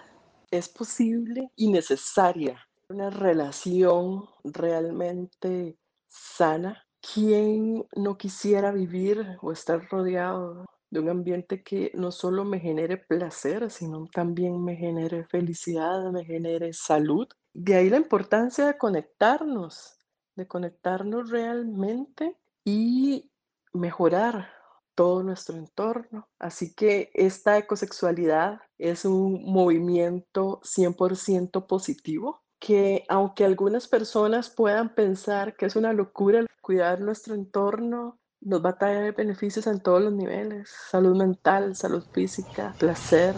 Es 0.51 0.69
posible 0.69 1.51
y 1.55 1.71
necesaria 1.71 2.67
una 2.89 3.09
relación 3.09 4.25
realmente 4.43 5.77
sana. 6.07 6.85
¿Quién 7.13 7.85
no 7.95 8.17
quisiera 8.17 8.71
vivir 8.71 9.37
o 9.41 9.51
estar 9.51 9.87
rodeado 9.89 10.65
de 10.89 10.99
un 10.99 11.09
ambiente 11.09 11.63
que 11.63 11.91
no 11.93 12.11
solo 12.11 12.43
me 12.43 12.59
genere 12.59 12.97
placer, 12.97 13.69
sino 13.69 14.07
también 14.07 14.63
me 14.63 14.75
genere 14.75 15.23
felicidad, 15.25 16.11
me 16.11 16.25
genere 16.25 16.73
salud. 16.73 17.27
De 17.53 17.75
ahí 17.75 17.89
la 17.89 17.97
importancia 17.97 18.65
de 18.65 18.77
conectarnos, 18.77 19.99
de 20.35 20.47
conectarnos 20.47 21.29
realmente 21.29 22.37
y 22.65 23.29
mejorar 23.73 24.58
todo 24.99 25.23
nuestro 25.23 25.55
entorno. 25.55 26.27
Así 26.39 26.73
que 26.73 27.09
esta 27.13 27.57
ecosexualidad 27.57 28.59
es 28.77 29.05
un 29.05 29.45
movimiento 29.45 30.59
100% 30.61 31.67
positivo 31.67 32.41
que 32.59 33.05
aunque 33.07 33.45
algunas 33.45 33.87
personas 33.87 34.49
puedan 34.49 34.93
pensar 34.93 35.55
que 35.55 35.67
es 35.67 35.77
una 35.77 35.93
locura 35.93 36.45
cuidar 36.59 36.99
nuestro 36.99 37.33
entorno, 37.33 38.17
nos 38.41 38.61
va 38.61 38.71
a 38.71 38.77
traer 38.77 39.15
beneficios 39.15 39.67
en 39.67 39.79
todos 39.79 40.01
los 40.01 40.11
niveles, 40.11 40.69
salud 40.91 41.15
mental, 41.15 41.77
salud 41.77 42.03
física, 42.11 42.75
placer. 42.77 43.35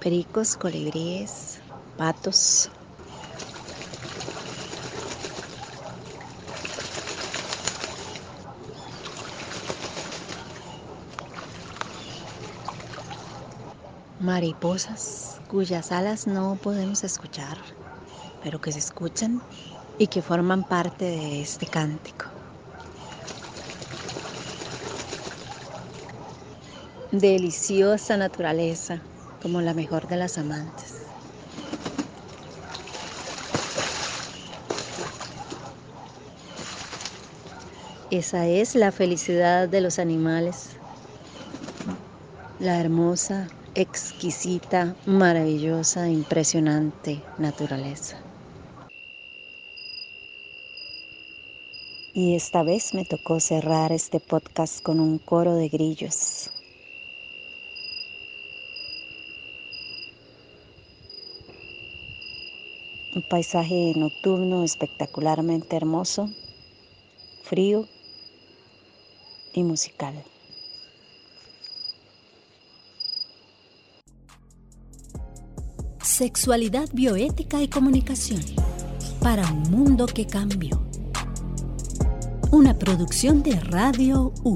Pericos, 0.00 0.54
colibríes, 0.54 1.60
patos. 1.96 2.70
Mariposas 14.24 15.36
cuyas 15.48 15.92
alas 15.92 16.26
no 16.26 16.56
podemos 16.62 17.04
escuchar, 17.04 17.58
pero 18.42 18.58
que 18.58 18.72
se 18.72 18.78
escuchan 18.78 19.42
y 19.98 20.06
que 20.06 20.22
forman 20.22 20.64
parte 20.64 21.04
de 21.04 21.42
este 21.42 21.66
cántico. 21.66 22.24
Deliciosa 27.12 28.16
naturaleza, 28.16 29.02
como 29.42 29.60
la 29.60 29.74
mejor 29.74 30.08
de 30.08 30.16
las 30.16 30.38
amantes. 30.38 30.94
Esa 38.10 38.46
es 38.46 38.74
la 38.74 38.90
felicidad 38.90 39.68
de 39.68 39.82
los 39.82 39.98
animales, 39.98 40.70
la 42.58 42.80
hermosa, 42.80 43.48
exquisita, 43.74 44.96
maravillosa, 45.04 46.08
impresionante 46.08 47.20
naturaleza. 47.38 48.16
Y 52.12 52.36
esta 52.36 52.62
vez 52.62 52.94
me 52.94 53.04
tocó 53.04 53.40
cerrar 53.40 53.90
este 53.90 54.20
podcast 54.20 54.80
con 54.80 55.00
un 55.00 55.18
coro 55.18 55.56
de 55.56 55.68
grillos. 55.68 56.50
Un 63.16 63.22
paisaje 63.22 63.92
nocturno 63.96 64.62
espectacularmente 64.62 65.74
hermoso, 65.74 66.30
frío 67.42 67.86
y 69.52 69.64
musical. 69.64 70.14
Sexualidad 76.16 76.88
bioética 76.92 77.60
y 77.60 77.66
comunicación 77.66 78.40
para 79.20 79.50
un 79.50 79.62
mundo 79.62 80.06
que 80.06 80.28
cambió 80.28 80.86
una 82.52 82.78
producción 82.78 83.42
de 83.42 83.58
Radio 83.58 84.32
U. 84.44 84.54